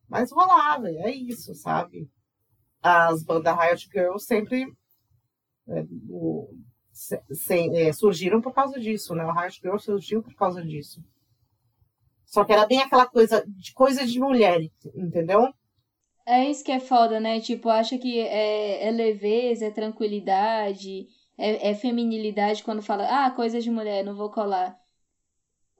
[0.07, 2.09] Mas rolava, é isso, sabe?
[2.81, 4.65] As bandas Riot Girls sempre
[5.67, 6.49] é, o,
[6.91, 9.23] se, se, é, surgiram por causa disso, né?
[9.23, 11.03] O Riot Girls surgiu por causa disso.
[12.25, 14.61] Só que era bem aquela coisa de coisa de mulher,
[14.95, 15.53] entendeu?
[16.31, 17.39] É isso que é foda, né?
[17.39, 23.59] Tipo, acha que é, é leveza, é tranquilidade, é, é feminilidade quando fala, ah, coisa
[23.59, 24.79] de mulher, não vou colar.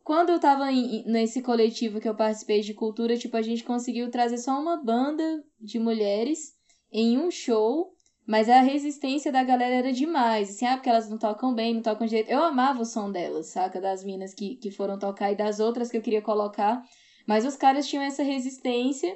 [0.04, 4.10] Quando eu tava em, nesse coletivo que eu participei de cultura, tipo, a gente conseguiu
[4.10, 5.24] trazer só uma banda
[5.60, 6.58] de mulheres
[6.92, 7.94] em um show,
[8.26, 10.50] mas a resistência da galera era demais.
[10.50, 12.32] Assim, ah, porque elas não tocam bem, não tocam direito.
[12.32, 13.80] Eu amava o som delas, saca?
[13.80, 16.84] Das minas que, que foram tocar e das outras que eu queria colocar.
[17.28, 19.16] Mas os caras tinham essa resistência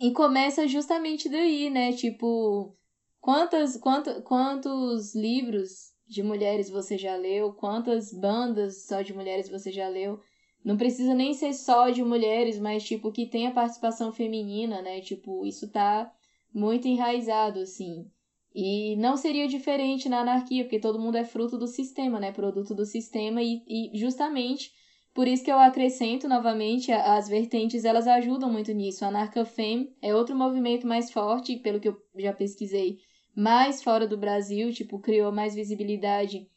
[0.00, 1.92] e começa justamente daí, né?
[1.92, 2.74] Tipo,
[3.20, 7.52] quantas, quantos, quantos livros de mulheres você já leu?
[7.52, 10.18] Quantas bandas só de mulheres você já leu?
[10.64, 15.00] Não precisa nem ser só de mulheres, mas tipo que tenha participação feminina, né?
[15.00, 16.10] Tipo, isso tá
[16.52, 18.10] muito enraizado assim.
[18.54, 22.32] E não seria diferente na anarquia, porque todo mundo é fruto do sistema, né?
[22.32, 24.72] Produto do sistema e, e justamente
[25.14, 29.04] por isso que eu acrescento novamente as vertentes, elas ajudam muito nisso.
[29.04, 32.98] A Anarcafem é outro movimento mais forte, pelo que eu já pesquisei,
[33.34, 36.48] mais fora do Brasil, tipo, criou mais visibilidade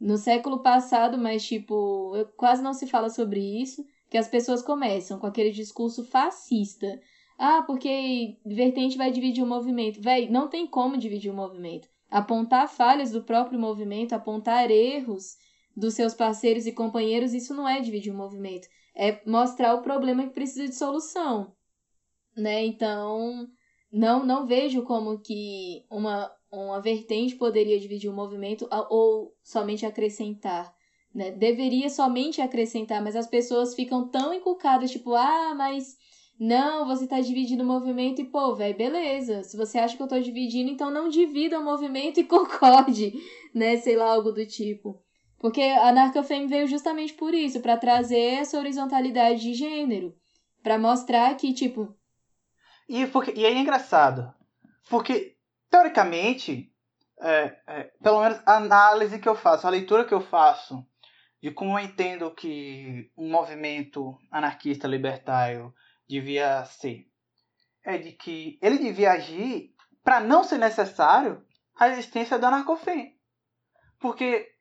[0.00, 5.18] no século passado, mas tipo, quase não se fala sobre isso, que as pessoas começam
[5.18, 7.00] com aquele discurso fascista.
[7.38, 10.00] Ah, porque vertente vai dividir o movimento.
[10.02, 11.88] Véi, não tem como dividir o movimento.
[12.10, 15.36] Apontar falhas do próprio movimento, apontar erros
[15.76, 20.24] dos seus parceiros e companheiros, isso não é dividir o movimento, é mostrar o problema
[20.26, 21.54] que precisa de solução,
[22.36, 22.64] né?
[22.64, 23.48] Então,
[23.92, 30.74] não não vejo como que uma uma vertente poderia dividir o movimento ou somente acrescentar,
[31.14, 31.30] né?
[31.30, 35.96] Deveria somente acrescentar, mas as pessoas ficam tão encucadas, tipo, ah, mas
[36.38, 39.42] Não, você tá dividindo o movimento e, pô, velho, beleza.
[39.44, 43.12] Se você acha que eu tô dividindo, então não divida o movimento e concorde,
[43.54, 43.76] né?
[43.78, 45.00] Sei lá, algo do tipo.
[45.42, 50.16] Porque a Narcofem veio justamente por isso, para trazer essa horizontalidade de gênero.
[50.62, 51.92] para mostrar que, tipo.
[52.88, 54.32] E, porque, e aí é engraçado.
[54.88, 55.36] Porque,
[55.68, 56.72] teoricamente,
[57.20, 60.86] é, é, pelo menos a análise que eu faço, a leitura que eu faço
[61.42, 65.74] de como eu entendo que um movimento anarquista libertário
[66.08, 67.08] devia ser,
[67.84, 69.74] é de que ele devia agir
[70.04, 73.18] para não ser necessário a existência do anarcofem.
[73.98, 74.51] Porque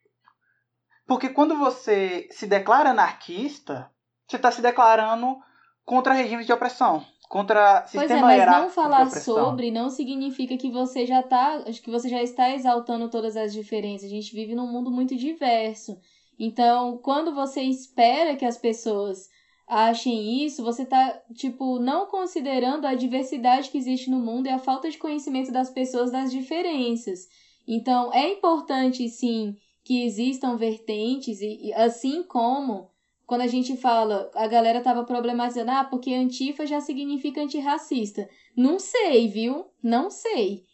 [1.12, 3.92] porque quando você se declara anarquista,
[4.26, 5.42] você está se declarando
[5.84, 10.72] contra regimes de opressão, contra sistema Pois é, mas não falar sobre não significa que
[10.72, 14.08] você já tá, que você já está exaltando todas as diferenças.
[14.08, 16.00] A gente vive num mundo muito diverso.
[16.40, 19.28] Então, quando você espera que as pessoas
[19.68, 24.60] achem isso, você tá, tipo, não considerando a diversidade que existe no mundo e a
[24.60, 27.28] falta de conhecimento das pessoas das diferenças.
[27.68, 32.92] Então, é importante sim que existam vertentes, e, e assim como
[33.32, 38.28] quando a gente fala, a galera tava problematizando, ah, porque antifa já significa antirracista.
[38.58, 39.68] Não sei, viu?
[39.82, 40.66] Não sei.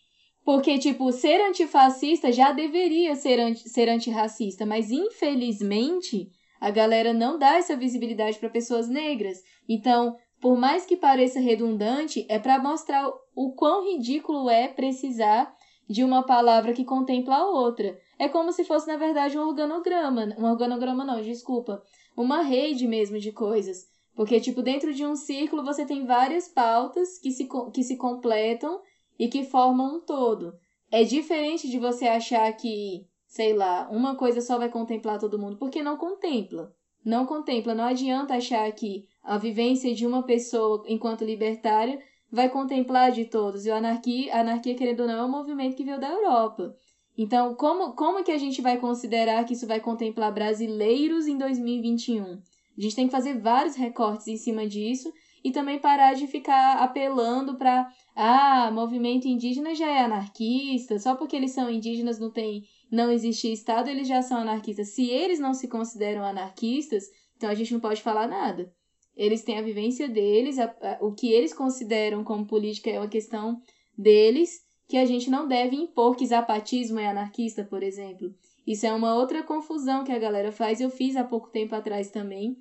[0.44, 7.38] Porque, tipo, ser antifascista já deveria ser, anti, ser antirracista, mas infelizmente a galera não
[7.38, 9.38] dá essa visibilidade para pessoas negras.
[9.70, 15.56] Então, por mais que pareça redundante, é para mostrar o quão ridículo é precisar
[15.88, 18.00] de uma palavra que contempla a outra.
[18.20, 20.34] É como se fosse, na verdade, um organograma.
[20.38, 21.84] Um organograma não, desculpa.
[22.16, 23.86] Uma rede mesmo de coisas.
[24.16, 28.82] Porque, tipo, dentro de um círculo você tem várias pautas que se, que se completam
[29.20, 30.58] e que formam um todo.
[30.90, 35.58] É diferente de você achar que, sei lá, uma coisa só vai contemplar todo mundo,
[35.58, 36.74] porque não contempla.
[37.06, 37.76] Não contempla.
[37.76, 42.00] Não adianta achar que a vivência de uma pessoa enquanto libertária
[42.32, 43.66] vai contemplar de todos.
[43.66, 46.76] E a anarquia, a anarquia, querendo ou não, é um movimento que veio da Europa.
[47.18, 52.40] Então, como, como que a gente vai considerar que isso vai contemplar brasileiros em 2021?
[52.78, 55.12] A gente tem que fazer vários recortes em cima disso
[55.44, 61.36] e também parar de ficar apelando para ah, movimento indígena já é anarquista, só porque
[61.36, 64.90] eles são indígenas não tem não existe estado, eles já são anarquistas.
[64.90, 67.06] Se eles não se consideram anarquistas,
[67.36, 68.72] então a gente não pode falar nada.
[69.16, 73.08] Eles têm a vivência deles, a, a, o que eles consideram como política é uma
[73.08, 73.60] questão
[73.98, 78.34] deles, que a gente não deve impor que zapatismo é anarquista, por exemplo.
[78.66, 80.80] Isso é uma outra confusão que a galera faz.
[80.80, 82.58] Eu fiz há pouco tempo atrás também,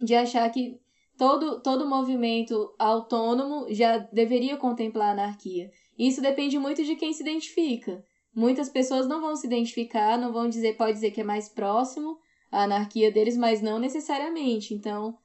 [0.00, 0.78] de achar que
[1.16, 5.70] todo, todo movimento autônomo já deveria contemplar anarquia.
[5.98, 8.04] Isso depende muito de quem se identifica.
[8.34, 12.18] Muitas pessoas não vão se identificar, não vão dizer, pode dizer que é mais próximo
[12.50, 14.74] à anarquia deles, mas não necessariamente.
[14.74, 15.16] Então,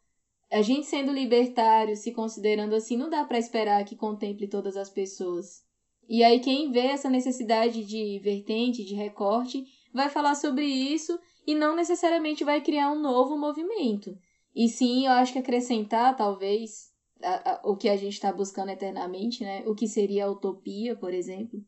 [0.51, 4.89] a gente sendo libertário, se considerando assim, não dá para esperar que contemple todas as
[4.89, 5.67] pessoas.
[6.09, 11.53] E aí quem vê essa necessidade de vertente, de recorte, vai falar sobre isso e
[11.53, 14.17] não necessariamente vai criar um novo movimento.
[14.55, 16.91] E sim, eu acho que acrescentar, talvez,
[17.23, 19.63] a, a, o que a gente está buscando eternamente, né?
[19.67, 21.63] O que seria a utopia, por exemplo.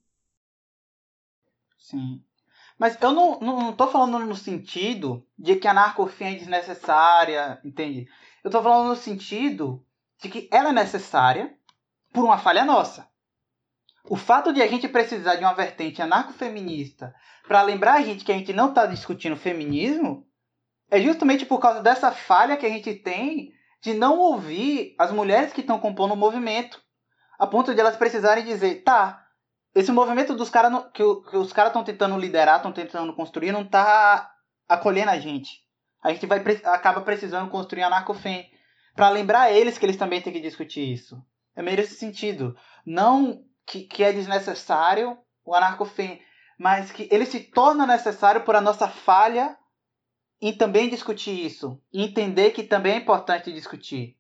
[1.78, 2.24] Sim.
[2.80, 8.08] Mas eu não, não, não falando no sentido de que a narcofia é desnecessária, entende?
[8.44, 9.86] Eu tô falando no sentido
[10.20, 11.56] de que ela é necessária
[12.12, 13.11] por uma falha nossa.
[14.10, 17.14] O fato de a gente precisar de uma vertente anarcofeminista
[17.48, 20.26] para lembrar a gente que a gente não está discutindo feminismo
[20.90, 25.54] é justamente por causa dessa falha que a gente tem de não ouvir as mulheres
[25.54, 26.82] que estão compondo o movimento,
[27.40, 29.26] a ponto de elas precisarem dizer, tá,
[29.74, 33.66] esse movimento dos caras que, que, os caras estão tentando liderar, estão tentando construir, não
[33.66, 34.32] tá
[34.68, 35.62] acolhendo a gente.
[36.04, 38.50] A gente vai acaba precisando construir anarcofem
[38.96, 41.24] para lembrar eles que eles também têm que discutir isso.
[41.56, 42.56] É meio esse sentido.
[42.86, 46.22] Não que, que é desnecessário o anarcofem,
[46.60, 49.58] mas que ele se torna necessário por a nossa falha
[50.42, 51.82] em também discutir isso.
[51.94, 54.18] E entender que também é importante discutir.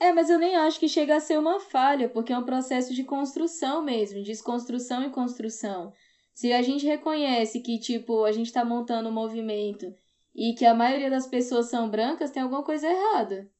[0.00, 2.94] É, mas eu nem acho que chega a ser uma falha, porque é um processo
[2.94, 5.92] de construção mesmo, desconstrução e construção.
[6.32, 9.92] Se a gente reconhece que, tipo, a gente está montando um movimento
[10.34, 13.50] e que a maioria das pessoas são brancas, tem alguma coisa errada.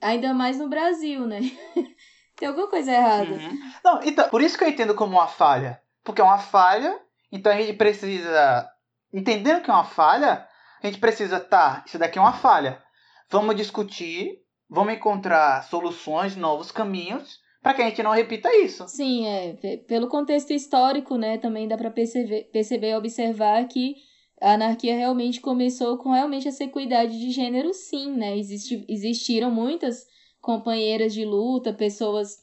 [0.00, 1.40] Ainda mais no Brasil, né?
[2.42, 3.30] tem alguma coisa errada.
[3.30, 3.58] Uhum.
[3.84, 5.80] Não, então, por isso que eu entendo como uma falha.
[6.02, 6.98] Porque é uma falha,
[7.30, 8.68] então a gente precisa.
[9.14, 10.44] Entendendo que é uma falha,
[10.82, 12.82] a gente precisa, tá, isso daqui é uma falha.
[13.30, 18.88] Vamos discutir, vamos encontrar soluções, novos caminhos, para que a gente não repita isso.
[18.88, 19.76] Sim, é.
[19.86, 23.94] Pelo contexto histórico, né, também dá para perceber, perceber e observar que
[24.40, 28.36] a anarquia realmente começou com realmente essa equidade de gênero, sim, né?
[28.36, 30.10] Existi, existiram muitas
[30.42, 32.42] companheiras de luta, pessoas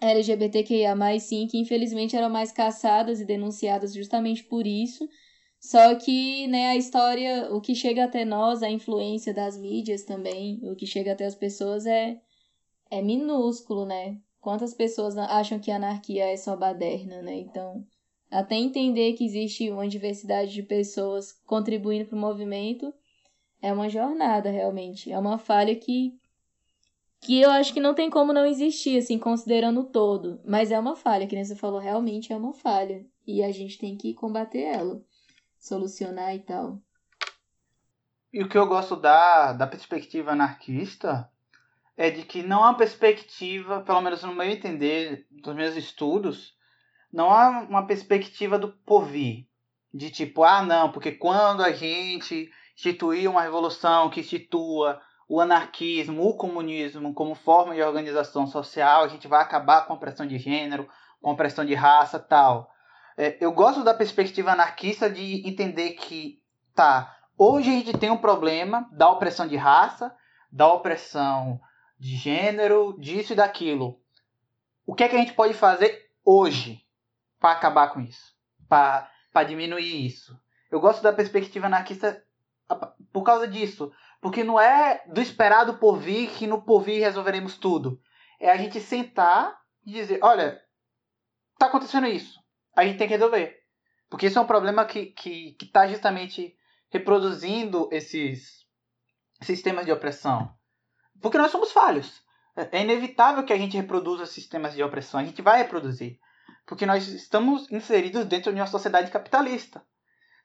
[0.00, 5.08] LGBTQIA+, sim, que infelizmente eram mais caçadas e denunciadas justamente por isso.
[5.60, 10.60] Só que, né, a história, o que chega até nós, a influência das mídias também,
[10.64, 12.20] o que chega até as pessoas é,
[12.90, 14.18] é minúsculo, né?
[14.40, 17.34] Quantas pessoas acham que a anarquia é só baderna, né?
[17.36, 17.84] Então,
[18.30, 22.92] até entender que existe uma diversidade de pessoas contribuindo para o movimento
[23.60, 25.10] é uma jornada, realmente.
[25.10, 26.14] É uma falha que
[27.26, 30.40] que eu acho que não tem como não existir, assim, considerando o todo.
[30.44, 33.04] Mas é uma falha, que nem você falou, realmente é uma falha.
[33.26, 35.02] E a gente tem que combater ela,
[35.58, 36.80] solucionar e tal.
[38.32, 41.28] E o que eu gosto da, da perspectiva anarquista
[41.96, 46.54] é de que não há perspectiva, pelo menos no meu entender, dos meus estudos,
[47.12, 49.48] não há uma perspectiva do porvir.
[49.92, 56.28] De tipo, ah, não, porque quando a gente instituir uma revolução que institua o anarquismo,
[56.28, 60.38] o comunismo como forma de organização social, a gente vai acabar com a opressão de
[60.38, 60.88] gênero,
[61.20, 62.70] com a opressão de raça tal.
[63.16, 66.40] É, eu gosto da perspectiva anarquista de entender que,
[66.74, 70.14] tá, hoje a gente tem um problema da opressão de raça,
[70.52, 71.60] da opressão
[71.98, 74.00] de gênero, disso e daquilo.
[74.86, 76.82] O que é que a gente pode fazer hoje
[77.40, 78.32] para acabar com isso?
[78.68, 79.08] Para
[79.46, 80.38] diminuir isso?
[80.70, 82.22] Eu gosto da perspectiva anarquista
[83.12, 83.92] por causa disso.
[84.26, 88.00] Porque não é do esperado por vir que no por vir resolveremos tudo.
[88.40, 89.56] É a gente sentar
[89.86, 90.60] e dizer: olha,
[91.56, 92.40] tá acontecendo isso.
[92.74, 93.56] A gente tem que resolver.
[94.10, 96.56] Porque isso é um problema que que, que tá justamente
[96.90, 98.66] reproduzindo esses
[99.40, 100.52] sistemas de opressão.
[101.22, 102.20] Porque nós somos falhos.
[102.56, 105.20] É, é inevitável que a gente reproduza sistemas de opressão.
[105.20, 106.18] A gente vai reproduzir.
[106.66, 109.86] Porque nós estamos inseridos dentro de uma sociedade capitalista.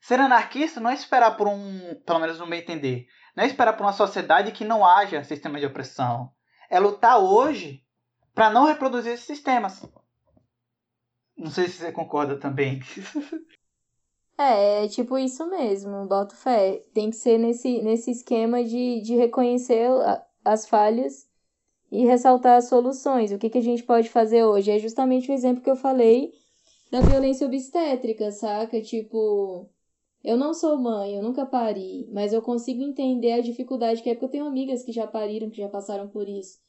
[0.02, 3.74] Ser anarquista não é esperar por um, pelo menos no meu entender, não é esperar
[3.74, 6.32] por uma sociedade que não haja sistema de opressão.
[6.70, 7.86] É lutar hoje
[8.34, 9.86] para não reproduzir esses sistemas.
[11.38, 12.80] Não sei se você concorda também.
[14.38, 16.82] É, é tipo isso mesmo, boto fé.
[16.96, 19.88] Tem que ser nesse, nesse esquema de, de reconhecer
[20.44, 21.28] as falhas
[21.92, 23.32] e ressaltar as soluções.
[23.32, 24.72] O que, que a gente pode fazer hoje?
[24.72, 26.32] É justamente o exemplo que eu falei
[26.90, 28.82] da violência obstétrica, saca?
[28.82, 29.70] Tipo,
[30.24, 34.14] eu não sou mãe, eu nunca pari, mas eu consigo entender a dificuldade que é
[34.14, 36.60] porque eu tenho amigas que já pariram, que já passaram por isso.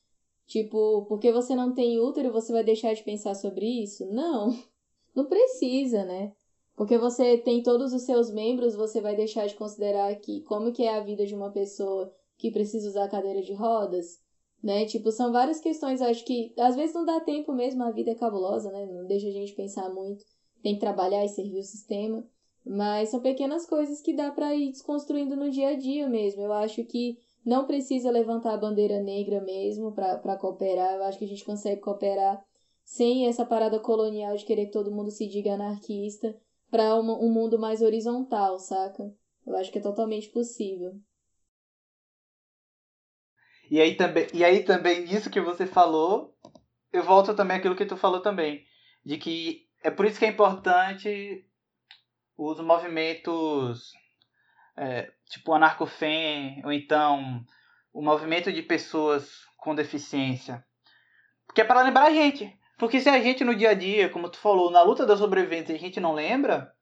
[0.47, 4.07] Tipo, porque você não tem útero, você vai deixar de pensar sobre isso?
[4.13, 4.51] Não.
[5.15, 6.33] Não precisa, né?
[6.75, 10.85] Porque você tem todos os seus membros, você vai deixar de considerar que como que
[10.85, 14.19] é a vida de uma pessoa que precisa usar cadeira de rodas,
[14.63, 14.87] né?
[14.87, 18.15] Tipo, são várias questões, acho que às vezes não dá tempo mesmo, a vida é
[18.15, 18.87] cabulosa, né?
[18.87, 20.25] Não deixa a gente pensar muito.
[20.63, 22.27] Tem que trabalhar e servir o sistema.
[22.65, 26.43] Mas são pequenas coisas que dá para ir desconstruindo no dia a dia mesmo.
[26.43, 30.95] Eu acho que não precisa levantar a bandeira negra mesmo para cooperar.
[30.95, 32.43] Eu acho que a gente consegue cooperar
[32.85, 36.37] sem essa parada colonial de querer que todo mundo se diga anarquista
[36.71, 39.13] para um, mundo mais horizontal, saca?
[39.47, 40.95] Eu acho que é totalmente possível.
[43.71, 46.35] E aí também, e aí também isso que você falou,
[46.93, 48.65] eu volto também àquilo que tu falou também,
[49.05, 51.45] de que é por isso que é importante
[52.37, 53.93] os movimentos
[54.77, 57.45] é, tipo anarcofem, ou então
[57.93, 60.65] o movimento de pessoas com deficiência.
[61.47, 62.59] Porque é para lembrar a gente.
[62.79, 65.75] Porque se a gente no dia a dia, como tu falou, na luta da sobrevivência,
[65.75, 66.75] a gente não lembra,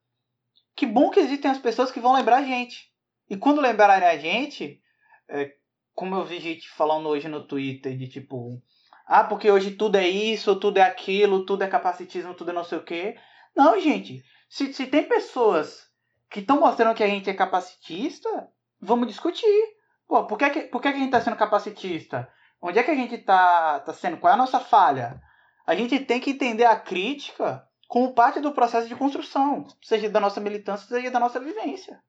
[0.74, 2.90] que bom que existem as pessoas que vão lembrar a gente.
[3.28, 4.80] E quando lembrarem a gente,
[5.28, 5.52] é,
[5.94, 8.62] como eu vi gente falando hoje no Twitter, de tipo,
[9.06, 12.64] ah, porque hoje tudo é isso, tudo é aquilo, tudo é capacitismo, tudo é não
[12.64, 13.16] sei o quê.
[13.54, 14.24] Não, gente.
[14.50, 15.88] Se, se tem pessoas
[16.28, 18.48] que estão mostrando que a gente é capacitista,
[18.80, 19.76] vamos discutir.
[20.08, 22.28] Pô, por que, que, por que, que a gente está sendo capacitista?
[22.60, 24.16] Onde é que a gente está tá sendo?
[24.16, 25.22] Qual é a nossa falha?
[25.64, 30.18] A gente tem que entender a crítica como parte do processo de construção, seja da
[30.18, 32.02] nossa militância, seja da nossa vivência.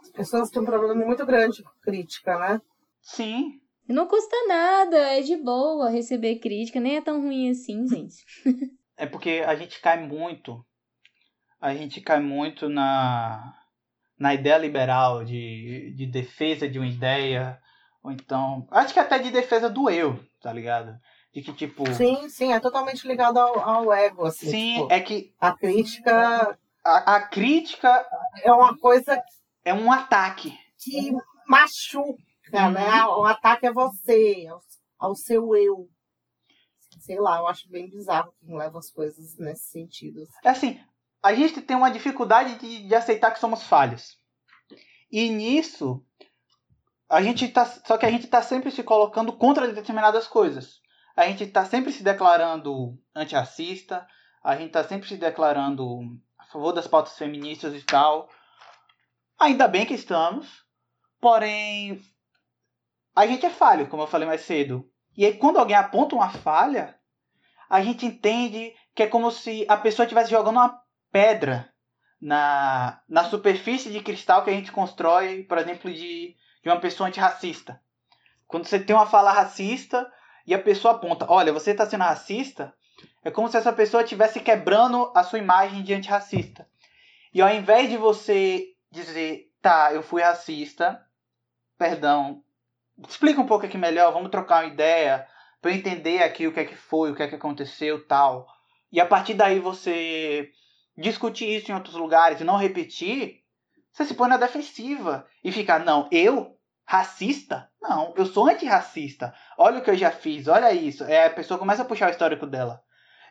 [0.00, 2.62] As pessoas têm um problema muito grande com crítica, né?
[3.02, 3.60] Sim.
[3.88, 8.24] Não custa nada, é de boa receber crítica, nem é tão ruim assim, gente.
[8.96, 10.64] é porque a gente cai muito
[11.60, 13.54] a gente cai muito na,
[14.18, 17.60] na ideia liberal de, de defesa de uma ideia,
[18.02, 18.66] ou então.
[18.70, 20.98] Acho que até de defesa do eu, tá ligado?
[21.32, 21.90] De que, tipo.
[21.94, 24.50] Sim, sim, é totalmente ligado ao, ao ego, assim.
[24.50, 25.34] Sim, tipo, é que.
[25.40, 26.58] A crítica.
[26.84, 28.06] A, a crítica.
[28.42, 29.22] É uma coisa.
[29.64, 30.56] É um ataque.
[30.78, 31.12] Que
[31.46, 32.70] machuca, uhum.
[32.70, 33.04] né?
[33.06, 34.60] O ataque é você, ao,
[34.98, 35.88] ao seu eu
[37.00, 40.26] sei lá, eu acho bem bizarro quem leva as coisas nesse sentido.
[40.44, 40.78] É assim,
[41.22, 44.18] a gente tem uma dificuldade de, de aceitar que somos falhos.
[45.10, 46.04] E nisso,
[47.08, 50.80] a gente tá, só que a gente está sempre se colocando contra determinadas coisas.
[51.16, 54.06] A gente está sempre se declarando antirracista,
[54.42, 56.00] a gente está sempre se declarando
[56.38, 58.28] a favor das pautas feministas e tal.
[59.38, 60.64] Ainda bem que estamos,
[61.20, 62.00] porém
[63.16, 64.88] a gente é falho, como eu falei mais cedo.
[65.16, 66.96] E aí quando alguém aponta uma falha,
[67.68, 71.68] a gente entende que é como se a pessoa estivesse jogando uma pedra
[72.20, 77.08] na, na superfície de cristal que a gente constrói, por exemplo, de de uma pessoa
[77.08, 77.80] antirracista.
[78.46, 80.10] Quando você tem uma fala racista
[80.46, 82.74] e a pessoa aponta, olha, você está sendo racista,
[83.24, 86.68] é como se essa pessoa estivesse quebrando a sua imagem de antirracista.
[87.32, 91.00] E ao invés de você dizer, tá, eu fui racista,
[91.76, 92.42] perdão,
[93.06, 95.26] explica um pouco aqui melhor, vamos trocar uma ideia,
[95.60, 98.46] para eu entender aqui o que é que foi, o que é que aconteceu tal.
[98.90, 100.50] E a partir daí você
[100.98, 103.42] discutir isso em outros lugares e não repetir,
[103.92, 107.70] você se põe na defensiva e fica, não, eu racista?
[107.80, 109.32] Não, eu sou antirracista.
[109.56, 111.04] Olha o que eu já fiz, olha isso.
[111.04, 112.82] É a pessoa começa a puxar o histórico dela.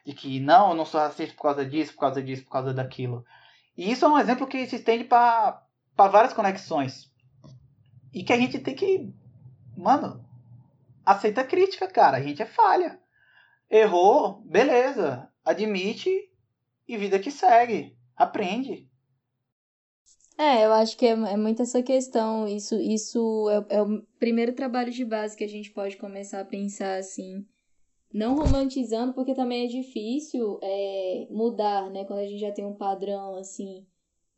[0.05, 2.73] De que não, eu não sou racista por causa disso, por causa disso, por causa
[2.73, 3.25] daquilo.
[3.75, 5.61] E isso é um exemplo que se estende para
[5.95, 7.11] várias conexões.
[8.13, 9.13] E que a gente tem que.
[9.75, 10.25] Mano,
[11.05, 12.17] aceita crítica, cara.
[12.17, 12.99] A gente é falha.
[13.69, 15.29] Errou, beleza.
[15.43, 16.09] Admite
[16.87, 17.95] e vida que segue.
[18.15, 18.87] Aprende.
[20.37, 22.47] É, eu acho que é, é muito essa questão.
[22.47, 26.45] Isso, isso é, é, o primeiro trabalho de base que a gente pode começar a
[26.45, 27.45] pensar assim.
[28.13, 32.05] Não romantizando, porque também é difícil é, mudar, né?
[32.05, 33.85] Quando a gente já tem um padrão assim.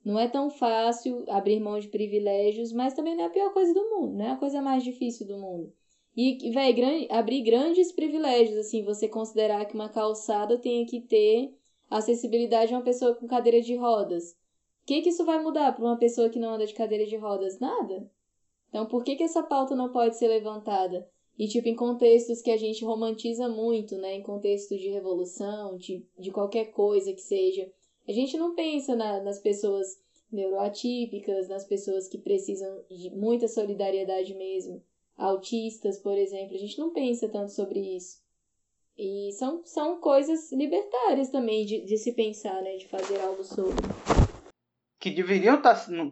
[0.04, 3.74] Não é tão fácil abrir mão de privilégios, mas também não é a pior coisa
[3.74, 5.74] do mundo, não é a coisa mais difícil do mundo.
[6.16, 11.54] E, velho, abrir grandes privilégios, assim, você considerar que uma calçada tenha que ter
[11.90, 14.38] acessibilidade a uma pessoa com cadeira de rodas
[14.90, 17.60] que, que isso vai mudar para uma pessoa que não anda de cadeira de rodas?
[17.60, 18.10] Nada.
[18.70, 21.08] Então, por que, que essa pauta não pode ser levantada?
[21.38, 24.16] E, tipo, em contextos que a gente romantiza muito, né?
[24.16, 27.72] Em contextos de revolução, de, de qualquer coisa que seja.
[28.08, 34.34] A gente não pensa na, nas pessoas neuroatípicas, nas pessoas que precisam de muita solidariedade
[34.34, 34.82] mesmo.
[35.16, 36.56] Autistas, por exemplo.
[36.56, 38.24] A gente não pensa tanto sobre isso.
[39.02, 42.76] E são, são coisas libertárias também de, de se pensar, né?
[42.76, 43.78] De fazer algo sobre
[45.00, 46.12] que deveriam estar, tá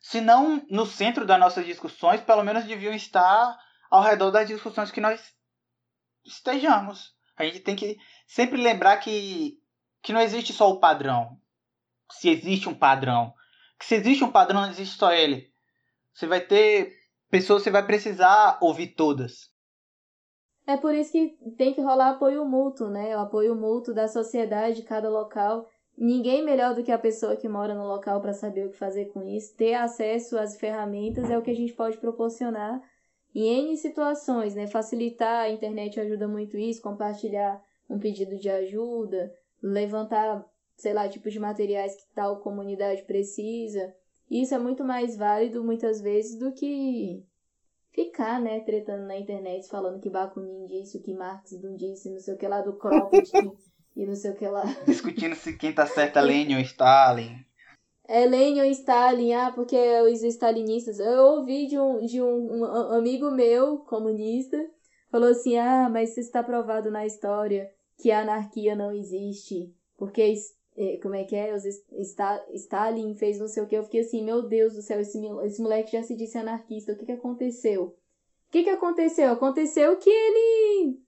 [0.00, 3.58] se não no centro das nossas discussões, pelo menos deviam estar
[3.90, 5.20] ao redor das discussões que nós
[6.24, 7.14] estejamos.
[7.36, 9.58] A gente tem que sempre lembrar que,
[10.02, 11.38] que não existe só o padrão.
[12.12, 13.34] Se existe um padrão.
[13.78, 15.52] Que se existe um padrão, não existe só ele.
[16.14, 16.96] Você vai ter
[17.28, 19.50] pessoas, você vai precisar ouvir todas.
[20.66, 23.16] É por isso que tem que rolar apoio mútuo, né?
[23.16, 25.68] O apoio mútuo da sociedade, de cada local.
[25.96, 29.06] Ninguém melhor do que a pessoa que mora no local para saber o que fazer
[29.06, 29.54] com isso.
[29.56, 32.82] Ter acesso às ferramentas é o que a gente pode proporcionar
[33.34, 34.66] em N situações, né?
[34.66, 40.44] Facilitar, a internet ajuda muito isso, compartilhar um pedido de ajuda, levantar,
[40.76, 43.94] sei lá, tipos de materiais que tal comunidade precisa.
[44.28, 47.24] Isso é muito mais válido muitas vezes do que
[47.96, 52.20] ficar, né, tretando na internet falando que Bakunin disse, o que Marx não disse, não
[52.20, 53.50] sei o que lá do Kropotkin
[53.96, 54.64] e não sei o que lá.
[54.86, 57.42] Discutindo se quem tá certo é Lenin ou Stalin.
[58.06, 61.00] É Lenin ou Stalin, ah, porque os stalinistas.
[61.00, 64.58] Eu ouvi de um, de um, um amigo meu, comunista,
[65.10, 67.68] falou assim, ah, mas está provado na história
[67.98, 70.34] que a anarquia não existe, porque
[71.02, 71.54] como é que é?
[71.54, 71.64] Os,
[72.54, 73.76] Stalin fez não sei o que.
[73.76, 76.92] Eu fiquei assim, meu Deus do céu, esse, esse moleque já se disse anarquista.
[76.92, 77.84] O que, que aconteceu?
[78.48, 79.32] O que, que aconteceu?
[79.32, 80.98] Aconteceu que ele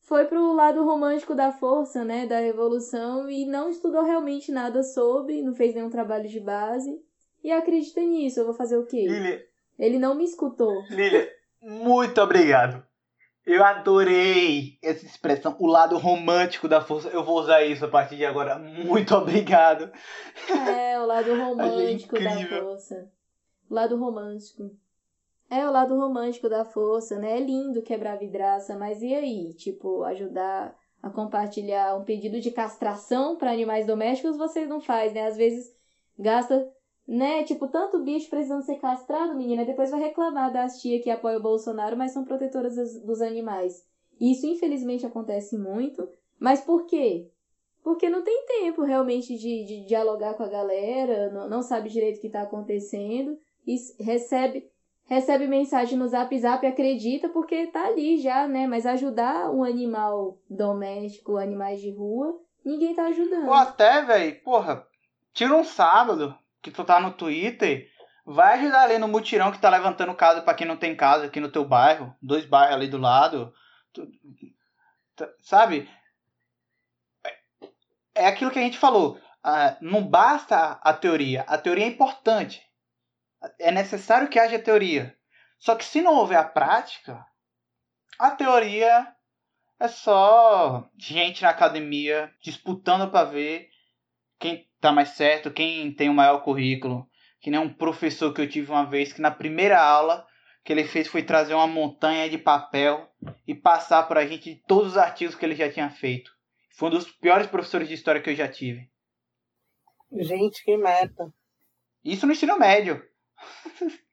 [0.00, 5.42] foi pro lado romântico da força, né, da revolução e não estudou realmente nada sobre,
[5.42, 7.00] não fez nenhum trabalho de base
[7.42, 8.40] e acredita nisso.
[8.40, 9.06] Eu vou fazer o quê?
[9.08, 9.42] Lilia,
[9.78, 10.82] Ele não me escutou.
[10.90, 11.30] Lilia,
[11.62, 12.84] muito obrigado.
[13.44, 17.08] Eu adorei essa expressão, o lado romântico da força.
[17.08, 18.56] Eu vou usar isso a partir de agora.
[18.58, 19.90] Muito obrigado.
[20.48, 23.10] É, o lado romântico da força.
[23.68, 24.70] O lado romântico.
[25.50, 27.36] É o lado romântico da força, né?
[27.36, 29.52] É lindo quebrar vidraça, mas e aí?
[29.54, 35.26] Tipo, ajudar a compartilhar um pedido de castração para animais domésticos, vocês não faz, né?
[35.26, 35.74] Às vezes
[36.16, 36.70] gasta,
[37.06, 37.44] né?
[37.44, 41.42] Tipo, tanto bicho precisando ser castrado, menina, depois vai reclamar das tia que apoia o
[41.42, 43.84] Bolsonaro, mas são protetoras dos animais.
[44.20, 47.28] Isso infelizmente acontece muito, mas por quê?
[47.82, 52.18] Porque não tem tempo realmente de, de dialogar com a galera, não, não sabe direito
[52.18, 53.36] o que está acontecendo
[53.66, 54.70] e recebe
[55.04, 58.66] recebe mensagem no Zap Zap, acredita porque tá ali já, né?
[58.66, 63.48] Mas ajudar um animal doméstico, animais de rua, ninguém tá ajudando.
[63.48, 64.86] Ou até, velho, porra,
[65.34, 67.92] tira um sábado que tu tá no Twitter,
[68.24, 71.40] Vai ajudar ali no mutirão que tá levantando casa para quem não tem casa aqui
[71.40, 73.52] no teu bairro, dois bairros ali do lado.
[73.92, 74.06] Tu,
[75.16, 75.90] tá, sabe?
[78.14, 79.18] É aquilo que a gente falou.
[79.44, 81.42] Uh, não basta a teoria.
[81.48, 82.62] A teoria é importante.
[83.58, 85.16] É necessário que haja teoria.
[85.58, 87.26] Só que se não houver a prática,
[88.20, 89.12] a teoria
[89.80, 93.68] é só gente na academia disputando para ver
[94.38, 97.08] quem tá mais certo, quem tem o maior currículo.
[97.40, 100.26] Que nem um professor que eu tive uma vez que na primeira aula
[100.64, 103.08] que ele fez foi trazer uma montanha de papel
[103.46, 106.30] e passar para a gente todos os artigos que ele já tinha feito.
[106.76, 108.88] Foi um dos piores professores de história que eu já tive.
[110.12, 111.32] Gente, que merda.
[112.04, 113.02] Isso no ensino médio.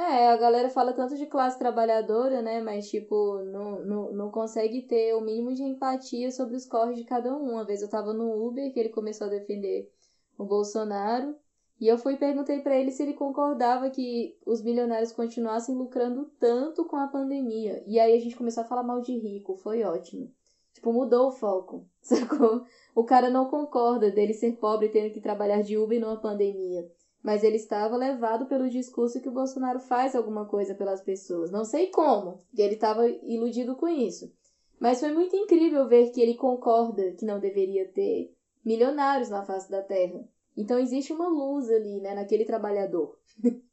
[0.00, 2.60] É, a galera fala tanto de classe trabalhadora, né?
[2.60, 7.04] Mas, tipo, não, não, não consegue ter o mínimo de empatia sobre os corres de
[7.04, 7.50] cada um.
[7.50, 9.90] Uma vez eu tava no Uber, que ele começou a defender
[10.38, 11.36] o Bolsonaro.
[11.80, 16.84] E eu fui perguntei para ele se ele concordava que os milionários continuassem lucrando tanto
[16.86, 17.84] com a pandemia.
[17.86, 20.32] E aí a gente começou a falar mal de rico, foi ótimo.
[20.72, 22.62] Tipo, mudou o foco, sacou?
[22.94, 26.88] O cara não concorda dele ser pobre tendo que trabalhar de Uber numa pandemia
[27.22, 31.50] mas ele estava levado pelo discurso que o Bolsonaro faz alguma coisa pelas pessoas.
[31.50, 34.32] Não sei como, e ele estava iludido com isso.
[34.80, 38.32] Mas foi muito incrível ver que ele concorda que não deveria ter
[38.64, 40.24] milionários na face da Terra.
[40.56, 43.18] Então existe uma luz ali, né, naquele trabalhador.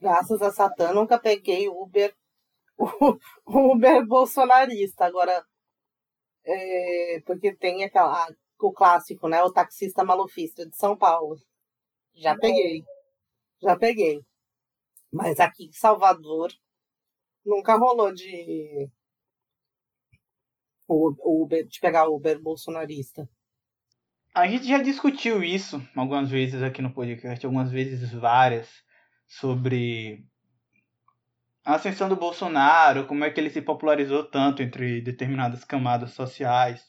[0.00, 2.14] Graças a Satã, nunca peguei Uber,
[3.46, 5.04] Uber bolsonarista.
[5.04, 5.44] Agora,
[6.44, 8.28] é, porque tem aquela,
[8.60, 11.36] o clássico, né, o taxista malufista de São Paulo.
[12.14, 12.84] Já peguei.
[13.60, 14.20] Já peguei.
[15.12, 16.52] Mas aqui em Salvador
[17.44, 18.88] nunca rolou de
[20.88, 23.28] Uber, de pegar Uber bolsonarista.
[24.38, 28.68] A gente já discutiu isso algumas vezes aqui no podcast, algumas vezes várias,
[29.26, 30.24] sobre
[31.64, 36.86] a ascensão do Bolsonaro, como é que ele se popularizou tanto entre determinadas camadas sociais.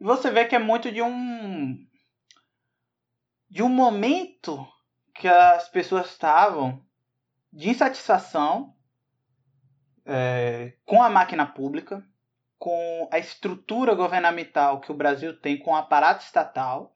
[0.00, 1.84] E você vê que é muito de um
[3.50, 4.64] de um momento
[5.16, 6.80] que as pessoas estavam
[7.52, 8.72] de insatisfação
[10.06, 12.06] é, com a máquina pública,
[12.58, 16.92] com a estrutura governamental que o Brasil tem, com o aparato estatal.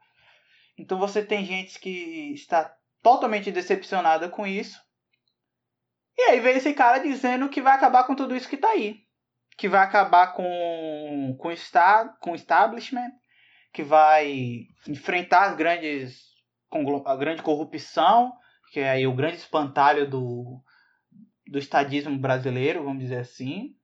[0.77, 4.81] Então você tem gente que está totalmente decepcionada com isso.
[6.19, 9.01] E aí vem esse cara dizendo que vai acabar com tudo isso que está aí.
[9.57, 13.11] Que vai acabar com, com, esta, com o establishment,
[13.73, 16.33] que vai enfrentar as grandes
[17.05, 18.33] a grande corrupção,
[18.73, 20.59] que é aí o grande espantalho do,
[21.47, 23.77] do estadismo brasileiro, vamos dizer assim.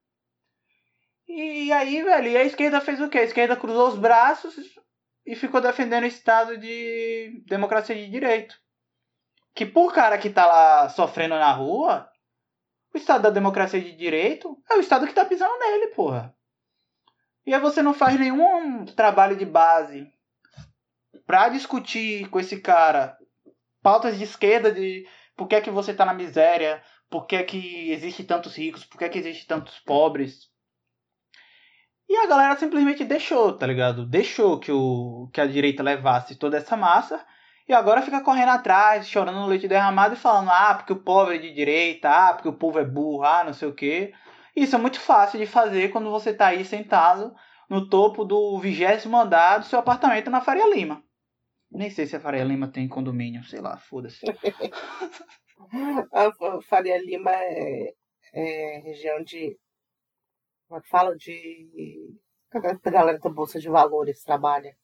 [1.29, 3.19] E aí, velho, a esquerda fez o quê?
[3.19, 4.57] A esquerda cruzou os braços
[5.27, 8.59] e ficou defendendo o Estado de democracia de direito.
[9.55, 12.11] Que por cara que tá lá sofrendo na rua,
[12.95, 16.35] o Estado da democracia de direito é o Estado que tá pisando nele, porra.
[17.45, 20.11] E aí você não faz nenhum trabalho de base
[21.27, 23.19] para discutir com esse cara
[23.83, 25.07] pautas de esquerda de
[25.37, 28.85] por que é que você tá na miséria, por que é que existe tantos ricos,
[28.85, 30.51] por que é que existe tantos pobres.
[32.09, 34.07] E a galera simplesmente deixou, tá ligado?
[34.07, 37.25] Deixou que, o, que a direita levasse toda essa massa
[37.69, 41.33] e agora fica correndo atrás, chorando no leite derramado e falando: ah, porque o povo
[41.33, 44.15] é de direita, ah, porque o povo é burro, ah, não sei o quê.
[44.57, 47.35] Isso é muito fácil de fazer quando você tá aí sentado
[47.69, 51.05] no topo do vigésimo andar do seu apartamento na Faria Lima.
[51.71, 54.25] Nem sei se a Faria Lima tem condomínio, sei lá, foda-se.
[56.13, 56.33] a
[56.63, 57.93] Faria Lima é,
[58.33, 59.55] é região de.
[60.69, 61.17] Como é que fala?
[61.17, 62.15] De.
[62.53, 64.77] A galera da Bolsa de Valores trabalha.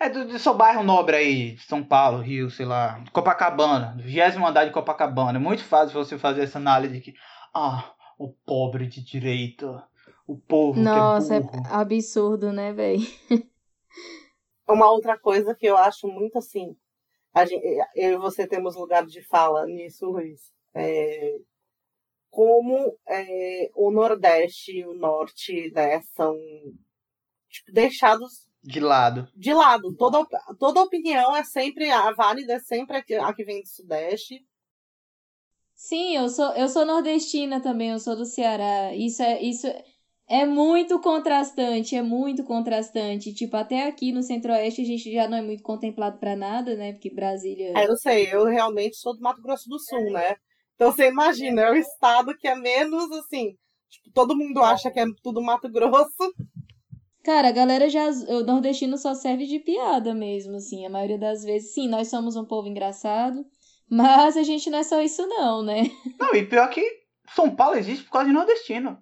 [0.00, 4.64] É do, do seu bairro nobre aí, São Paulo, Rio, sei lá, Copacabana, vigésimo andar
[4.64, 5.38] de Copacabana.
[5.38, 7.14] É muito fácil você fazer essa análise de que,
[7.54, 9.86] ah, o pobre de direita,
[10.26, 11.66] o povo Nossa, que é, burro.
[11.66, 13.00] é absurdo, né, velho?
[14.68, 16.76] Uma outra coisa que eu acho muito assim,
[17.46, 20.52] gente, eu e você temos lugar de fala nisso, Luiz.
[20.74, 21.36] É,
[22.32, 26.34] como é, o Nordeste e o Norte né, são
[27.46, 29.28] tipo, deixados de lado.
[29.34, 29.94] De lado.
[29.96, 30.24] Toda,
[30.58, 34.46] toda opinião é sempre a válida, é sempre a que, a que vem do Sudeste.
[35.74, 38.94] Sim, eu sou, eu sou nordestina também, eu sou do Ceará.
[38.94, 39.66] Isso é, isso
[40.28, 43.34] é muito contrastante, é muito contrastante.
[43.34, 46.92] Tipo, até aqui no Centro-Oeste a gente já não é muito contemplado para nada, né?
[46.92, 47.72] Porque Brasília.
[47.76, 50.36] É, eu sei, eu realmente sou do Mato Grosso do Sul, né?
[50.82, 53.56] Então você imagina, é o estado que é menos assim.
[53.88, 56.34] Tipo, todo mundo acha que é tudo Mato Grosso.
[57.22, 58.08] Cara, a galera já.
[58.08, 60.84] O nordestino só serve de piada mesmo, assim.
[60.84, 61.72] A maioria das vezes.
[61.72, 63.44] Sim, nós somos um povo engraçado.
[63.88, 65.84] Mas a gente não é só isso não, né?
[66.18, 66.84] Não, e pior que
[67.32, 68.98] São Paulo existe por causa de nordestino.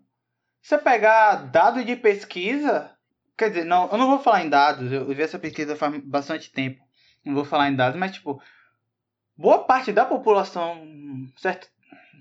[0.61, 2.95] Se você pegar dados de pesquisa,
[3.39, 6.53] quer dizer, não, eu não vou falar em dados, eu vi essa pesquisa faz bastante
[6.53, 6.85] tempo.
[7.25, 8.39] Não vou falar em dados, mas tipo,
[9.41, 10.87] boa parte da população,
[11.39, 11.67] certo?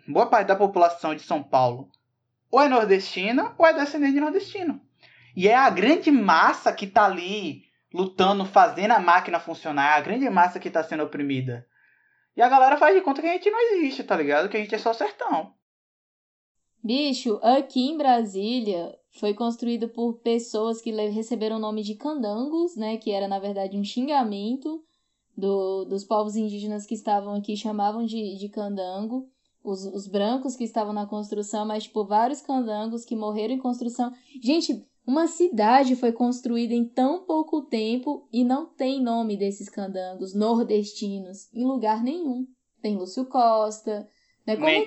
[0.08, 1.92] Boa parte da população de São Paulo
[2.50, 4.80] ou é nordestina ou é descendente de nordestino.
[5.36, 7.64] E é a grande massa que tá ali
[7.94, 11.68] lutando, fazendo a máquina funcionar, a grande massa que tá sendo oprimida.
[12.38, 14.48] E a galera faz de conta que a gente não existe, tá ligado?
[14.48, 15.54] Que a gente é só sertão.
[16.82, 22.96] Bicho, aqui em Brasília foi construído por pessoas que receberam o nome de candangos, né?
[22.96, 24.82] Que era, na verdade, um xingamento
[25.40, 29.28] do, dos povos indígenas que estavam aqui, chamavam de, de candango.
[29.64, 34.12] Os, os brancos que estavam na construção, mas, tipo, vários candangos que morreram em construção.
[34.42, 40.36] Gente, uma cidade foi construída em tão pouco tempo e não tem nome desses candangos
[40.36, 42.46] nordestinos em lugar nenhum.
[42.82, 44.08] Tem Lúcio Costa,
[44.46, 44.56] né?
[44.56, 44.84] Como em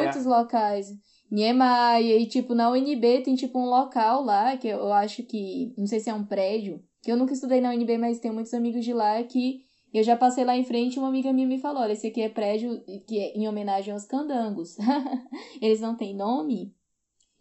[0.00, 0.88] muitos locais.
[1.30, 5.86] Niemeyer, e tipo, na UNB tem tipo um local lá, que eu acho que, não
[5.86, 8.84] sei se é um prédio, que eu nunca estudei na UNB, mas tenho muitos amigos
[8.84, 9.63] de lá que
[9.98, 12.20] eu já passei lá em frente e uma amiga minha me falou, olha, esse aqui
[12.20, 14.76] é prédio que é em homenagem aos candangos.
[15.62, 16.74] Eles não têm nome?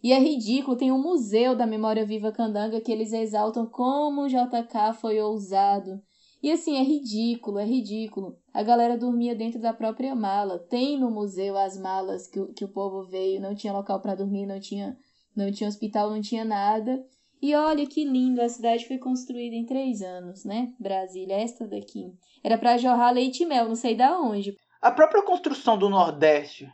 [0.04, 4.28] E é ridículo, tem um museu da memória viva candanga que eles exaltam como o
[4.28, 6.02] JK foi ousado.
[6.44, 8.38] E assim, é ridículo, é ridículo.
[8.54, 10.60] A galera dormia dentro da própria mala.
[10.60, 14.46] Tem no museu as malas que, que o povo veio, não tinha local para dormir,
[14.46, 14.98] não tinha,
[15.34, 17.02] não tinha hospital, não tinha nada.
[17.42, 20.74] E olha que lindo, a cidade foi construída em três anos, né?
[20.78, 22.14] Brasília, esta daqui.
[22.44, 24.58] Era para jorrar leite e mel, não sei da onde.
[24.82, 26.70] A própria construção do Nordeste,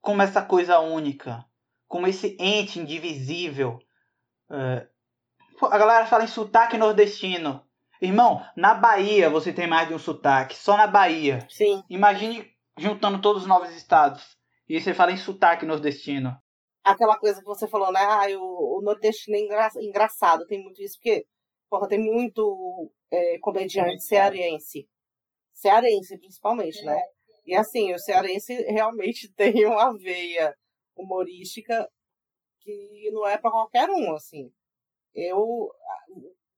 [0.00, 1.44] como essa coisa única,
[1.88, 3.78] como esse ente indivisível.
[4.50, 4.86] É...
[5.62, 7.64] A galera fala em sotaque nordestino.
[8.02, 10.56] Irmão, na Bahia você tem mais de um sotaque.
[10.56, 11.46] Só na Bahia.
[11.48, 11.82] Sim.
[11.88, 12.46] Imagine
[12.76, 14.36] juntando todos os novos estados.
[14.68, 16.36] E você fala em sotaque nordestino.
[16.82, 18.00] Aquela coisa que você falou, né?
[18.00, 19.70] Ah, o, o nordestino é engra...
[19.80, 20.44] engraçado.
[20.46, 21.24] Tem muito isso, porque,
[21.70, 24.86] porra, tem muito é, comediante cearense.
[25.54, 27.00] Cearense, principalmente, né?
[27.46, 30.54] E assim, o cearense realmente tem uma veia
[30.96, 31.88] humorística
[32.60, 34.50] que não é para qualquer um, assim.
[35.14, 35.70] Eu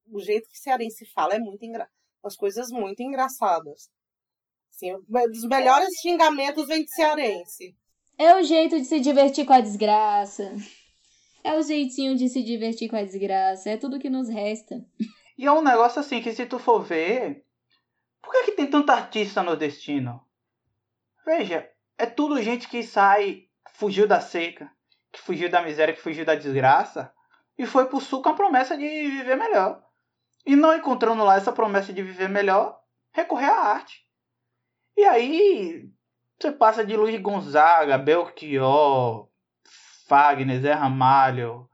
[0.09, 1.89] o jeito que cearense fala é muito engra...
[2.23, 3.89] as coisas muito engraçadas.
[4.69, 4.93] Assim,
[5.31, 7.75] dos melhores xingamentos vem de cearense.
[8.17, 10.55] É o jeito de se divertir com a desgraça.
[11.43, 13.69] É o jeitinho de se divertir com a desgraça.
[13.69, 14.83] É tudo que nos resta.
[15.37, 17.45] E é um negócio assim que se tu for ver,
[18.27, 20.21] por que, que tem tanta artista nordestino?
[21.25, 24.69] Veja, é tudo gente que sai fugiu da seca,
[25.13, 27.13] que fugiu da miséria, que fugiu da desgraça
[27.57, 29.81] e foi pro sul com a promessa de viver melhor.
[30.45, 32.77] E não encontrando lá essa promessa de viver melhor,
[33.13, 34.05] recorrer à arte.
[34.97, 35.89] E aí
[36.37, 39.29] você passa de Luiz Gonzaga, Belchior,
[40.05, 41.69] Fagner, Zé Ramalho,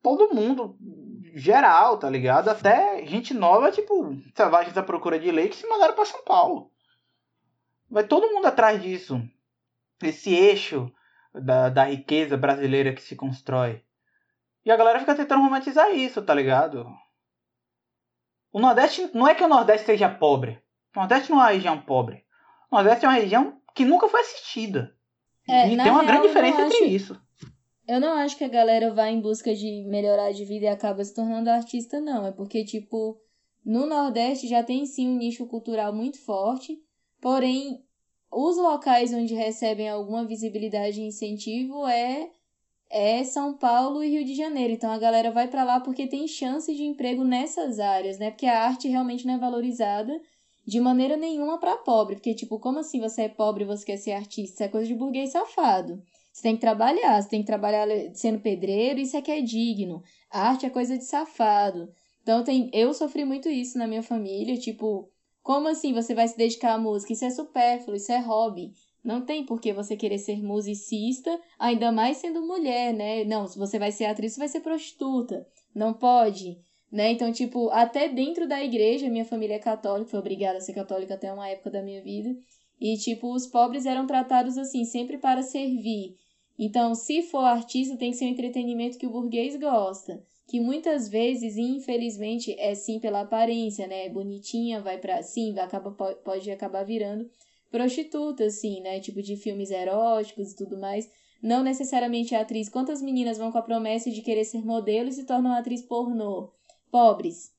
[0.00, 0.78] todo mundo
[1.34, 2.48] geral, tá ligado?
[2.48, 6.70] Até gente nova, tipo, Selvagens à Procura de Lei, que se mandaram para São Paulo.
[7.90, 9.20] Vai todo mundo atrás disso.
[10.02, 10.92] Esse eixo
[11.34, 13.82] da, da riqueza brasileira que se constrói.
[14.64, 16.86] E a galera fica tentando romantizar isso, tá ligado?
[18.52, 20.62] O Nordeste não é que o Nordeste seja pobre.
[20.94, 22.24] O Nordeste não é uma região pobre.
[22.70, 24.94] O Nordeste é uma região que nunca foi assistida.
[25.48, 27.20] É, e tem uma real, grande diferença entre isso.
[27.90, 31.04] Eu não acho que a galera vai em busca de melhorar de vida e acaba
[31.04, 32.24] se tornando artista, não.
[32.24, 33.18] É porque, tipo,
[33.64, 36.80] no Nordeste já tem sim um nicho cultural muito forte,
[37.20, 37.82] porém
[38.30, 42.30] os locais onde recebem alguma visibilidade e incentivo é
[42.88, 44.72] é São Paulo e Rio de Janeiro.
[44.72, 48.30] Então a galera vai para lá porque tem chance de emprego nessas áreas, né?
[48.30, 50.16] Porque a arte realmente não é valorizada
[50.64, 53.96] de maneira nenhuma para pobre, porque tipo, como assim você é pobre e você quer
[53.96, 54.54] ser artista?
[54.54, 56.00] Isso é coisa de burguês safado.
[56.40, 60.02] Você tem que trabalhar, você tem que trabalhar sendo pedreiro, isso é que é digno.
[60.30, 61.92] A arte é coisa de safado.
[62.22, 65.10] Então tem, eu sofri muito isso na minha família, tipo,
[65.42, 67.12] como assim você vai se dedicar à música?
[67.12, 68.72] Isso é supérfluo, isso é hobby.
[69.04, 73.22] Não tem por que você querer ser musicista, ainda mais sendo mulher, né?
[73.24, 75.46] Não, se você vai ser atriz, você vai ser prostituta.
[75.74, 76.58] Não pode,
[76.90, 77.10] né?
[77.10, 81.14] Então, tipo, até dentro da igreja, minha família é católica, foi obrigada a ser católica
[81.14, 82.34] até uma época da minha vida.
[82.80, 86.16] E, tipo, os pobres eram tratados assim, sempre para servir.
[86.60, 91.08] Então, se for artista, tem que ser um entretenimento que o burguês gosta que muitas
[91.08, 94.08] vezes, infelizmente, é sim pela aparência, né?
[94.08, 97.30] Bonitinha, vai para sim, acaba, pode acabar virando
[97.70, 98.98] prostituta, assim, né?
[98.98, 101.08] Tipo de filmes eróticos e tudo mais.
[101.40, 102.68] Não necessariamente a atriz.
[102.68, 106.52] Quantas meninas vão com a promessa de querer ser modelo e se tornam atriz pornô?
[106.90, 107.52] Pobres.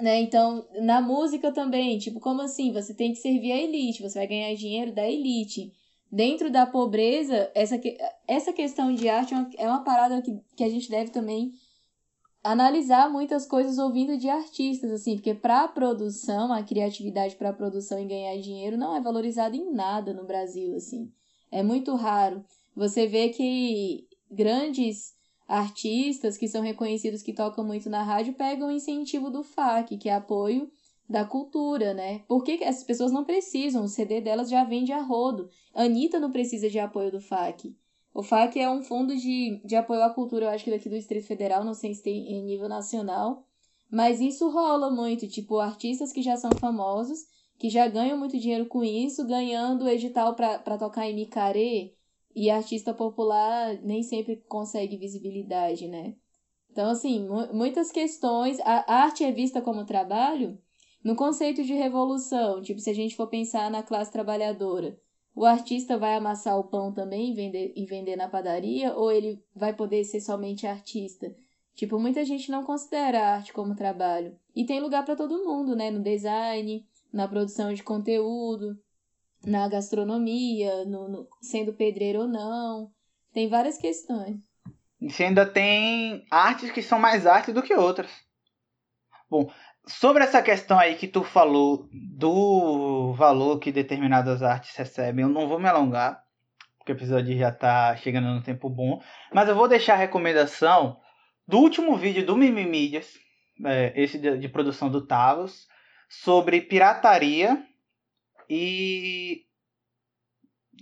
[0.00, 0.20] Né?
[0.20, 2.72] Então, na música também, tipo, como assim?
[2.72, 5.72] Você tem que servir a elite, você vai ganhar dinheiro da elite.
[6.10, 7.80] Dentro da pobreza, essa,
[8.26, 11.52] essa questão de arte é uma, é uma parada que, que a gente deve também
[12.42, 17.52] analisar muitas coisas ouvindo de artistas, assim, porque para a produção, a criatividade para a
[17.52, 21.12] produção e ganhar dinheiro não é valorizada em nada no Brasil, assim.
[21.50, 22.44] É muito raro.
[22.74, 25.14] Você vê que grandes
[25.48, 30.08] artistas que são reconhecidos que tocam muito na rádio pegam o incentivo do FAC, que
[30.08, 30.70] é apoio
[31.08, 32.20] da cultura, né?
[32.26, 35.48] Porque essas pessoas não precisam, o CD delas já vende a rodo.
[35.74, 37.76] Anitta não precisa de apoio do FAC.
[38.12, 40.96] O FAC é um fundo de, de apoio à cultura, eu acho que daqui do
[40.96, 43.44] Distrito Federal, não sei se tem em nível nacional.
[43.90, 47.26] Mas isso rola muito, tipo, artistas que já são famosos,
[47.58, 51.92] que já ganham muito dinheiro com isso, ganhando edital para tocar em Micaré,
[52.34, 56.14] e artista popular nem sempre consegue visibilidade, né?
[56.70, 58.60] Então, assim, muitas questões.
[58.60, 60.58] A arte é vista como trabalho
[61.06, 62.60] no conceito de revolução.
[62.60, 64.98] Tipo, se a gente for pensar na classe trabalhadora,
[65.36, 68.92] o artista vai amassar o pão também e vender, e vender na padaria?
[68.92, 71.32] Ou ele vai poder ser somente artista?
[71.76, 74.36] Tipo, muita gente não considera a arte como trabalho.
[74.52, 75.92] E tem lugar para todo mundo, né?
[75.92, 78.76] No design, na produção de conteúdo,
[79.46, 82.90] na gastronomia, no, no, sendo pedreiro ou não.
[83.32, 84.40] Tem várias questões.
[85.00, 88.10] E ainda tem artes que são mais artes do que outras.
[89.28, 89.50] Bom,
[89.88, 95.48] sobre essa questão aí que tu falou do valor que determinadas artes recebem, eu não
[95.48, 96.22] vou me alongar,
[96.78, 99.00] porque o episódio já tá chegando no tempo bom,
[99.32, 101.00] mas eu vou deixar a recomendação
[101.46, 103.14] do último vídeo do Mimimídias,
[103.64, 105.68] é, esse de, de produção do Talos,
[106.08, 107.64] sobre pirataria
[108.50, 109.44] e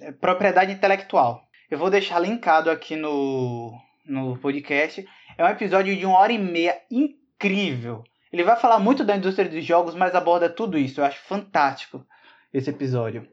[0.00, 1.42] é, propriedade intelectual.
[1.70, 3.72] Eu vou deixar linkado aqui no,
[4.04, 5.06] no podcast.
[5.36, 8.04] É um episódio de uma hora e meia incrível
[8.34, 11.00] ele vai falar muito da indústria dos jogos, mas aborda tudo isso.
[11.00, 12.04] Eu acho fantástico
[12.52, 13.28] esse episódio.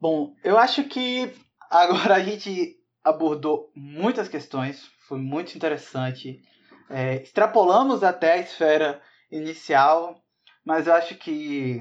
[0.00, 1.32] Bom, eu acho que
[1.70, 6.42] agora a gente abordou muitas questões, foi muito interessante.
[6.90, 9.00] É, extrapolamos até a esfera
[9.30, 10.20] inicial,
[10.64, 11.80] mas eu acho que.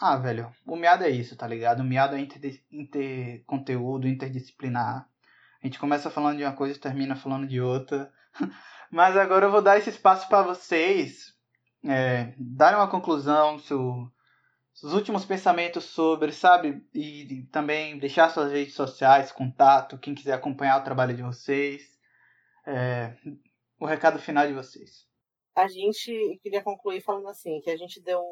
[0.00, 1.80] Ah, velho, o miado é isso, tá ligado?
[1.80, 5.06] O miado é inter, inter conteúdo, interdisciplinar.
[5.62, 8.10] A gente começa falando de uma coisa e termina falando de outra.
[8.90, 11.31] Mas agora eu vou dar esse espaço para vocês
[11.84, 14.08] é, dar uma conclusão, seu,
[14.72, 16.84] seus últimos pensamentos sobre, sabe?
[16.94, 21.82] E, e, também deixar suas redes sociais, contato, quem quiser acompanhar o trabalho de vocês.
[22.66, 23.16] É,
[23.80, 25.06] o recado final de vocês.
[25.54, 28.22] A gente queria concluir falando assim, que a gente deu.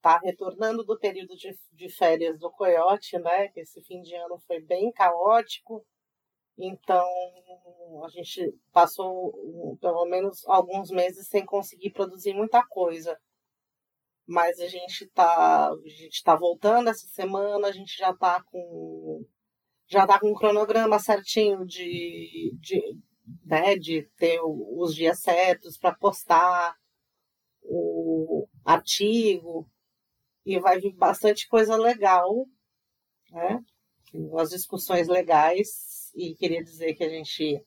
[0.00, 3.48] tá retornando do período de, de férias do Coyote, né?
[3.48, 5.84] Que esse fim de ano foi bem caótico
[6.58, 7.06] então,
[8.04, 13.16] a gente passou pelo menos alguns meses sem conseguir produzir muita coisa.
[14.26, 19.24] Mas a gente está a gente tá voltando essa semana, a gente já está com
[19.86, 22.98] já tá com um cronograma certinho de, de,
[23.46, 26.76] né, de ter os dias certos para postar
[27.62, 29.66] o artigo
[30.44, 32.46] e vai vir bastante coisa legal,
[33.30, 33.60] né?
[34.38, 37.64] As discussões legais e queria dizer que a gente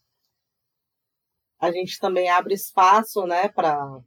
[1.57, 4.01] a gente também abre espaço, né, para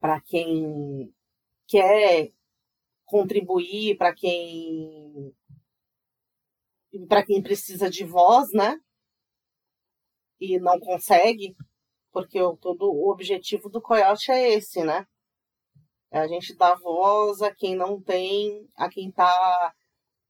[0.00, 1.12] para quem
[1.66, 2.32] quer
[3.04, 5.34] contribuir, para quem
[7.08, 8.78] para quem precisa de voz, né?
[10.40, 11.56] E não consegue,
[12.12, 15.06] porque o, todo o objetivo do Coyote é esse, né?
[16.10, 19.74] É a gente dar voz a quem não tem, a quem está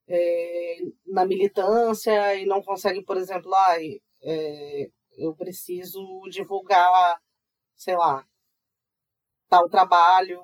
[0.09, 3.77] é, na militância e não consegue, por exemplo, ah,
[4.23, 7.21] é, eu preciso divulgar,
[7.77, 8.27] sei lá,
[9.49, 10.41] tal trabalho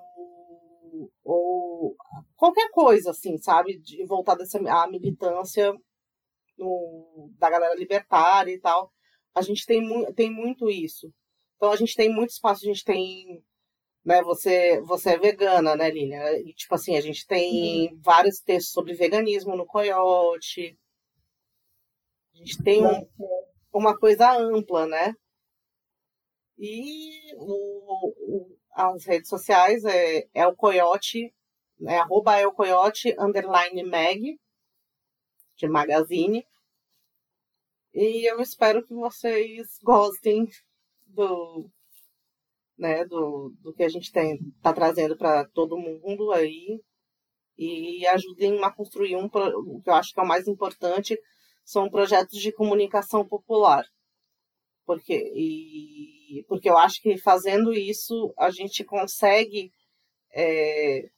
[1.25, 1.97] ou
[2.37, 4.05] qualquer coisa, assim, sabe, de
[4.39, 5.73] dessa a militância
[6.59, 8.93] no, da galera libertária e tal.
[9.35, 11.13] A gente tem, mu tem muito isso.
[11.57, 13.43] Então a gente tem muito espaço, a gente tem
[14.05, 16.41] né, você, você é vegana, né, Lília?
[16.41, 18.01] E, tipo assim, a gente tem uhum.
[18.03, 20.79] vários textos sobre veganismo no Coyote.
[22.35, 23.09] A gente tem um,
[23.73, 25.15] uma coisa ampla, né?
[26.59, 31.35] E o, o, as redes sociais é, é o Coyote,
[31.87, 34.39] é arroba é o Coyote, underline mag,
[35.57, 36.47] de magazine.
[37.95, 40.49] E eu espero que vocês gostem
[41.07, 41.71] do,
[42.79, 46.81] né, do, do que a gente tem tá trazendo para todo mundo aí
[47.57, 51.17] e ajudem a construir um o que eu acho que é o mais importante
[51.65, 53.85] são projetos de comunicação popular
[54.85, 59.71] porque E porque eu acho que fazendo isso a gente consegue
[60.35, 61.09] é,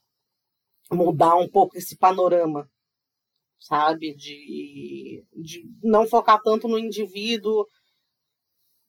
[0.90, 2.68] mudar um pouco esse panorama,
[3.58, 4.14] sabe?
[4.14, 7.66] De, de não focar tanto no indivíduo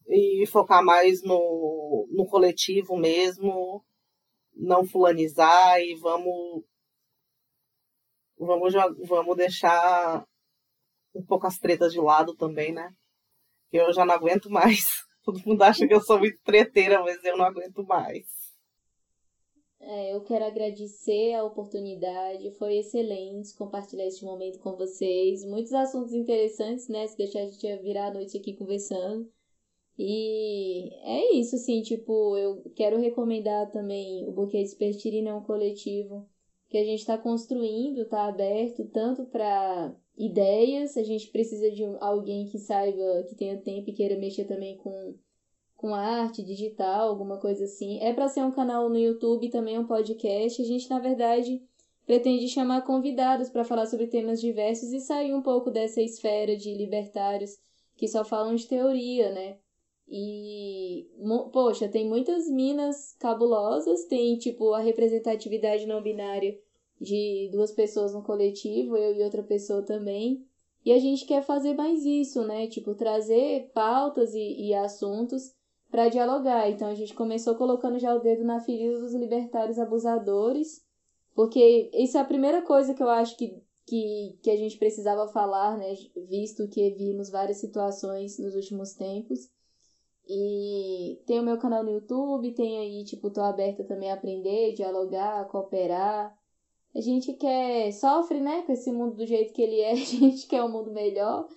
[0.07, 3.85] e focar mais no, no coletivo mesmo,
[4.52, 6.64] não fulanizar e vamos
[8.39, 8.73] vamos
[9.07, 10.26] vamos deixar
[11.14, 12.91] um pouco as tretas de lado também, né?
[13.72, 14.85] Eu já não aguento mais.
[15.23, 18.26] Todo mundo acha que eu sou muito treteira, mas eu não aguento mais.
[19.80, 25.44] É, eu quero agradecer a oportunidade, foi excelente compartilhar este momento com vocês.
[25.45, 27.06] Muitos assuntos interessantes, né?
[27.06, 29.31] Se deixar a gente virar a noite aqui conversando.
[29.98, 35.44] E é isso, assim, tipo, eu quero recomendar também o Buquê de Espertirina, é um
[35.44, 36.28] coletivo
[36.69, 42.45] que a gente está construindo, está aberto tanto para ideias, a gente precisa de alguém
[42.45, 45.15] que saiba, que tenha tempo e queira mexer também com,
[45.76, 47.99] com arte digital, alguma coisa assim.
[47.99, 50.61] É para ser um canal no YouTube também um podcast.
[50.61, 51.61] A gente, na verdade,
[52.06, 56.74] pretende chamar convidados para falar sobre temas diversos e sair um pouco dessa esfera de
[56.74, 57.57] libertários
[57.95, 59.57] que só falam de teoria, né?
[60.10, 61.06] E,
[61.52, 66.58] poxa, tem muitas minas cabulosas, tem tipo a representatividade não binária
[67.00, 70.46] de duas pessoas no coletivo, eu e outra pessoa também.
[70.86, 72.68] E a gente quer fazer mais isso, né?
[72.68, 75.54] Tipo, trazer pautas e, e assuntos
[75.92, 76.70] para dialogar.
[76.70, 80.82] Então a gente começou colocando já o dedo na ferida dos libertários abusadores,
[81.36, 85.28] porque isso é a primeira coisa que eu acho que, que, que a gente precisava
[85.28, 85.94] falar, né?
[86.30, 89.50] Visto que vimos várias situações nos últimos tempos.
[90.30, 94.74] E tem o meu canal no YouTube, tem aí, tipo, tô aberta também a aprender,
[94.74, 96.36] dialogar, cooperar.
[96.95, 100.48] A gente quer, sofre, né, com esse mundo do jeito que ele é, a gente
[100.48, 101.48] quer um mundo melhor.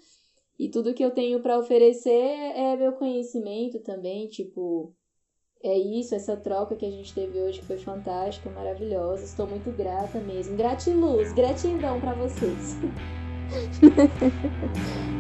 [0.59, 4.95] E tudo que eu tenho para oferecer é meu conhecimento também, tipo,
[5.63, 9.25] é isso, essa troca que a gente teve hoje que foi fantástica, maravilhosa.
[9.25, 10.57] Estou muito grata mesmo.
[10.57, 12.77] Gratiluz, gratidão para vocês.